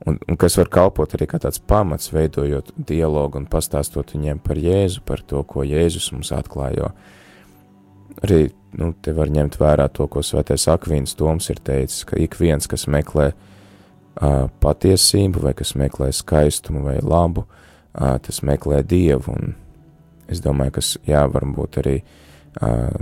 [0.07, 4.61] un, un kas var kalpot arī kā tāds pamats, veidojot dialogu un pastāstot viņiem par
[4.61, 6.93] Jēzu, par to, ko Jēzus mums atklājo.
[8.23, 8.45] Arī
[8.77, 12.69] nu, te var ņemt vērā to, ko svētais Akvīns Toms ir teicis, ka ik viens,
[12.69, 17.62] kas meklē uh, patiesību, vai kas meklē skaistumu vai labu, uh,
[17.93, 19.55] tas meklē Dievu, un
[20.32, 21.97] es domāju, ka, jā, varbūt arī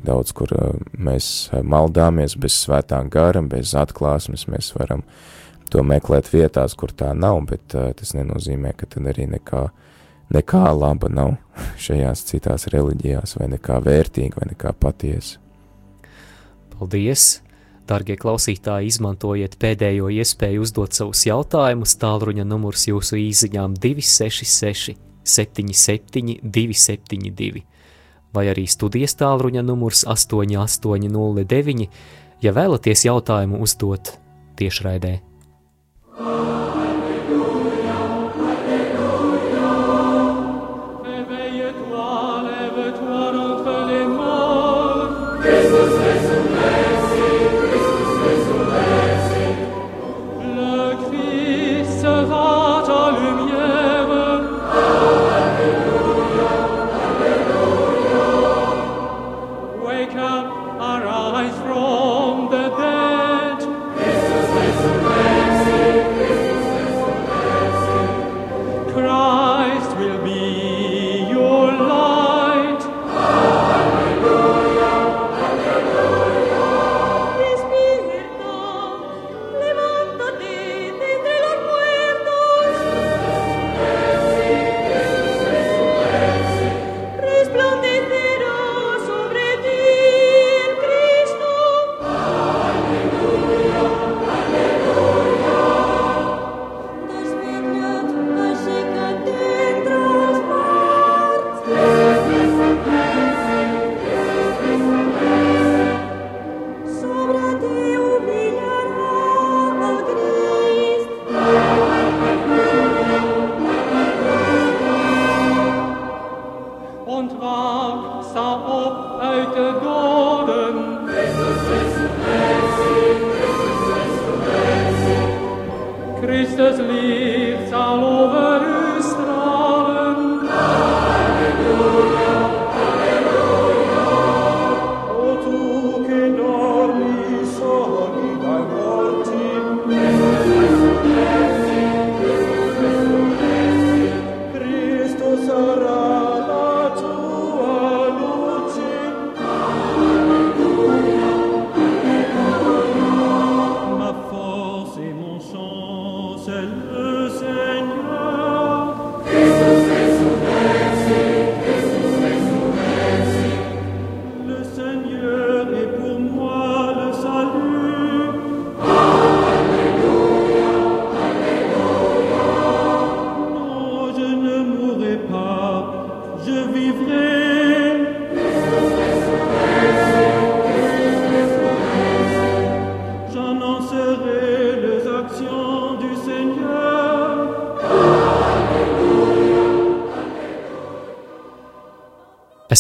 [0.07, 0.53] daudz, kur
[0.95, 5.03] mēs maldāmies bez svētā gara, bez atklāsmes, mēs varam
[5.71, 9.69] to meklēt vietās, kur tā nav, bet tas nenozīmē, ka tad arī nekā
[10.31, 11.37] nekā laba nav
[11.85, 15.41] šajās citās reliģijās, vai nekā vērtīga, vai nekā patiesa.
[16.77, 17.41] Paldies!
[17.91, 21.97] Darbie klausītāji, izmantojiet pēdējo iespēju uzdot savus jautājumus.
[21.99, 24.95] Tālruņa numurs jūsu īsiņām 266,
[25.27, 27.65] 77, 272,
[28.37, 31.89] vai arī studijas tālruņa numurs 8809,
[32.47, 34.15] ja vēlaties jautājumu uzdot
[34.61, 35.30] tiešraidē.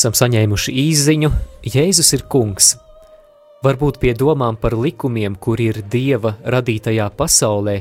[0.00, 1.28] Esam saņēmuši īziņu,
[1.68, 2.72] Jēzus ir kungs.
[3.60, 7.76] Varbūt pie domām par likumiem, kur ir Dieva radītajā pasaulē,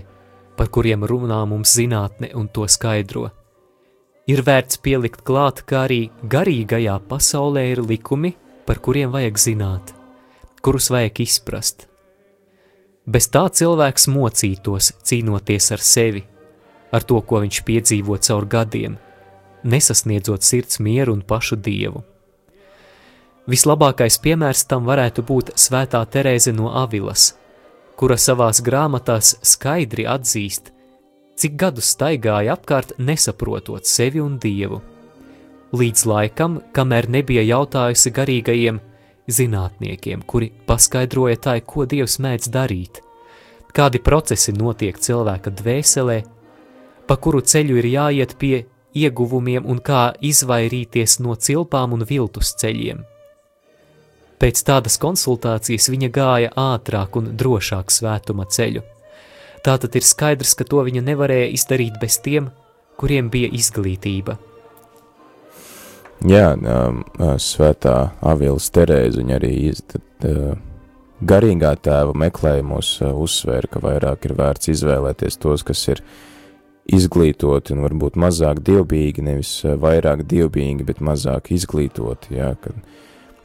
[0.59, 3.29] par kuriem runā mums zinātne un to skaidro.
[4.27, 8.35] Ir vērts pielikt klāt, ka arī garīgajā pasaulē ir likumi,
[8.67, 9.93] par kuriem vajag zināt,
[10.61, 11.87] kurus vajag izprast.
[13.07, 16.25] Bez tā cilvēks mocītos, cīnoties ar sevi,
[16.91, 18.99] ar to, ko viņš piedzīvo caur gadiem–
[19.63, 22.03] nesasniedzot sirds mieru un pašu dievu.
[23.49, 27.31] Vislabākais piemērs tam varētu būt Svētā Terēze no Avilas,
[27.97, 30.69] kura savās grāmatās skaidri atzīst,
[31.39, 34.81] cik gadus staigāja apkārt nesaprotot sevi un dievu.
[35.73, 38.79] Līdz laikam, kamēr nebija jautājusi garīgajiem
[39.29, 43.01] zinātniekiem, kuri paskaidroja tai, ko dievs mēdz darīt,
[43.73, 46.19] kādi procesi notiek cilvēka dvēselē,
[47.07, 48.65] pa kuru ceļu ir jāiet pie
[49.03, 53.03] ieguvumiem un kā izvairīties no cilpām un viltus ceļiem.
[54.39, 58.85] Pēc tādas konsultācijas viņa gāja ātrāk un drošāk svētuma ceļu.
[59.65, 62.47] Tātad ir skaidrs, ka to viņa nevarēja izdarīt bez tiem,
[62.99, 64.37] kuriem bija izglītība.
[66.27, 67.03] Jā, um,
[67.39, 67.97] svētā
[68.27, 70.55] Avīlas Terēza viņa arī izd, uh,
[71.19, 76.17] garīgā tēva meklējumos uh, uzsvēra, ka vairāk ir vērts izvēlēties tos, kas ir uh,
[76.95, 82.77] izglītoti un varbūt mazāk dievbijīgi, nevis eh, vairāk dievbijīgi, bet mazāk izglītoti, jā, kad,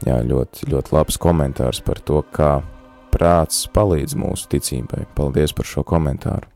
[0.07, 2.57] jā, ļoti, ļoti labs komentārs par to, kā
[3.15, 5.05] prāts palīdz mūsu ticībai.
[5.17, 6.51] Paldies par šo komentāru.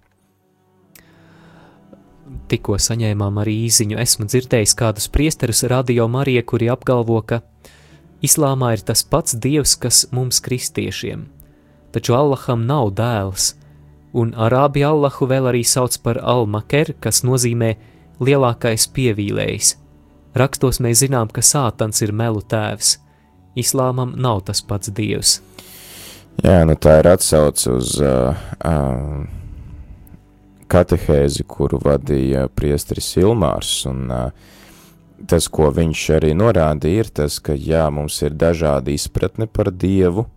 [2.49, 7.43] Tikko saņēmām arī īziņu, esmu dzirdējis kādus priesterus radio Marija, kuri apgalvo, ka
[8.25, 11.27] islāmā ir tas pats dievs, kas mums kristiešiem,
[11.93, 13.53] taču Allaham nav dēls–
[14.19, 17.75] un arābi Allahu vēl arī sauc par Al-Maker, kas nozīmē
[18.19, 19.77] lielākais pievīlējs.
[20.39, 22.97] Rakstos mēs zinām, ka sātans ir melu tēvs.
[23.59, 25.39] Islāmam nav tas pats dievs.
[26.45, 29.25] Jā, nu tā ir atsauce uz uh, uh,
[30.71, 34.53] katehēzi, kuru vadīja priestris Ilmārs, un uh,
[35.27, 40.29] tas, ko viņš arī norādīja, ir tas, ka jā, mums ir dažādi izpratne par dievu,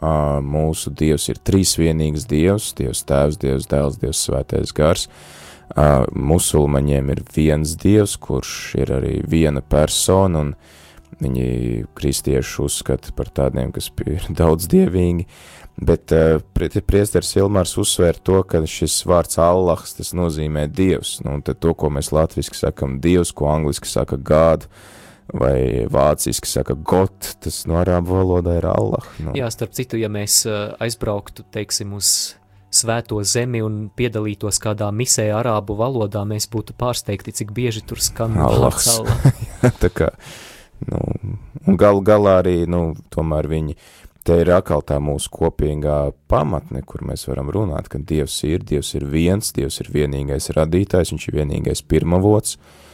[0.00, 5.08] mūsu Dievs ir trīsvienīgs Dievs, Dievs Tēvs, Dievs Dēls, Dievs Svētais Gars.
[6.16, 10.54] Musulmaņiem ir viens Dievs, kurš ir arī viena persona, un
[11.20, 15.26] viņi kristieši uzskata par tādiem, kas ir daudz dievīgi,
[15.80, 16.12] bet
[16.88, 21.76] priesteris Ilmārs uzsver to, ka šis vārds Allahs, tas nozīmē Dievs, nu, un tad to,
[21.76, 24.96] ko mēs latviski sakam Dievs, ko angliski saka God, uh,
[25.36, 29.06] vai vāciski saka got, tas no arābu valodā ir Allah.
[29.22, 29.34] Nu.
[29.38, 30.42] Jā, starp citu, ja mēs
[30.82, 32.34] aizbrauktu, teiksim, uz
[32.70, 38.38] svēto zemi un piedalītos kādā misē arābu valodā, mēs būtu pārsteigti, cik bieži tur skan
[38.42, 39.00] Allahs.
[39.82, 40.12] Tā kā,
[40.86, 41.00] nu,
[41.66, 43.74] un gal galā arī, nu, tomēr viņi,
[44.26, 48.94] te ir atkal tā mūsu kopīgā pamatne, kur mēs varam runāt, ka Dievs ir, Dievs
[48.98, 52.89] ir viens, Dievs ir vienīgais radītājs, viņš ir vienīgais pirmavots, uh,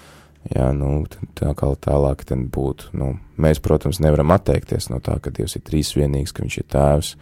[0.53, 1.01] Jā, nu,
[1.35, 2.23] tā kā tālāk
[2.55, 6.67] būtu, nu, mēs, protams, nevaram atteikties no tā, ka Dievs ir trīsvienīgs, ka viņš ir
[6.71, 7.15] tēvs.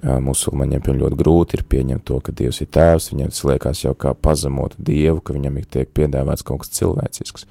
[0.00, 4.14] Musulmaņiem ļoti grūti ir pieņemt to, ka Dievs ir tēvs, viņiem tas liekas jau kā
[4.16, 7.46] pazemot Dievu, ka viņam ir tiek piedāvāts kaut kas cilvēcisks.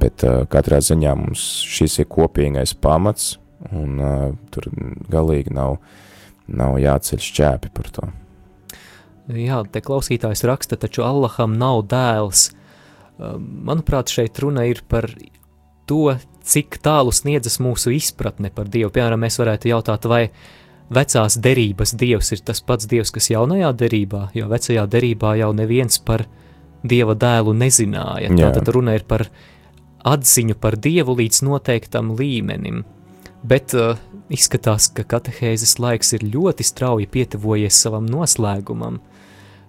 [0.00, 3.36] Bet uh, katrā ziņā mums šis ir kopīgais pamats,
[3.70, 4.66] un uh, tur
[5.12, 5.76] galīgi nav,
[6.50, 8.10] nav jāceļ šķēpi par to.
[9.30, 12.63] Jā, te klausītājs raksta, taču Allaham nav dēls, uh,
[13.18, 15.06] Manuprāt, šeit runa ir par
[15.86, 18.90] to, cik tālu sniedzas mūsu izpratne par Dievu.
[18.94, 20.26] Piemēram, mēs varētu jautāt, vai
[20.94, 26.00] vecās derības dievs ir tas pats dievs, kas jaunajā derībā, jo vecajā derībā jau neviens
[26.04, 26.26] par
[26.84, 28.30] dieva dēlu nezināja.
[28.30, 28.48] Jā.
[28.48, 29.28] Tātad runa ir par
[30.04, 32.82] atziņu par dievu līdz noteiktam līmenim.
[33.44, 33.96] Bet uh,
[34.32, 39.00] izskatās, ka katehēzes laiks ir ļoti strauji pietuvojies savam noslēgumam.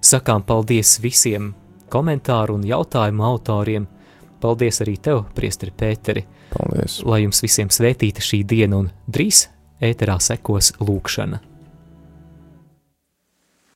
[0.04, 1.54] Sakām paldies visiem
[1.92, 3.88] komentāru un jautājumu autoriem.
[4.42, 6.26] Paldies arī tev, priesteri Pēteri.
[6.54, 7.02] Paldies!
[7.08, 9.48] Lai jums visiem svētīta šī diena un drīz
[9.84, 11.55] ēterā sekos lūkšana.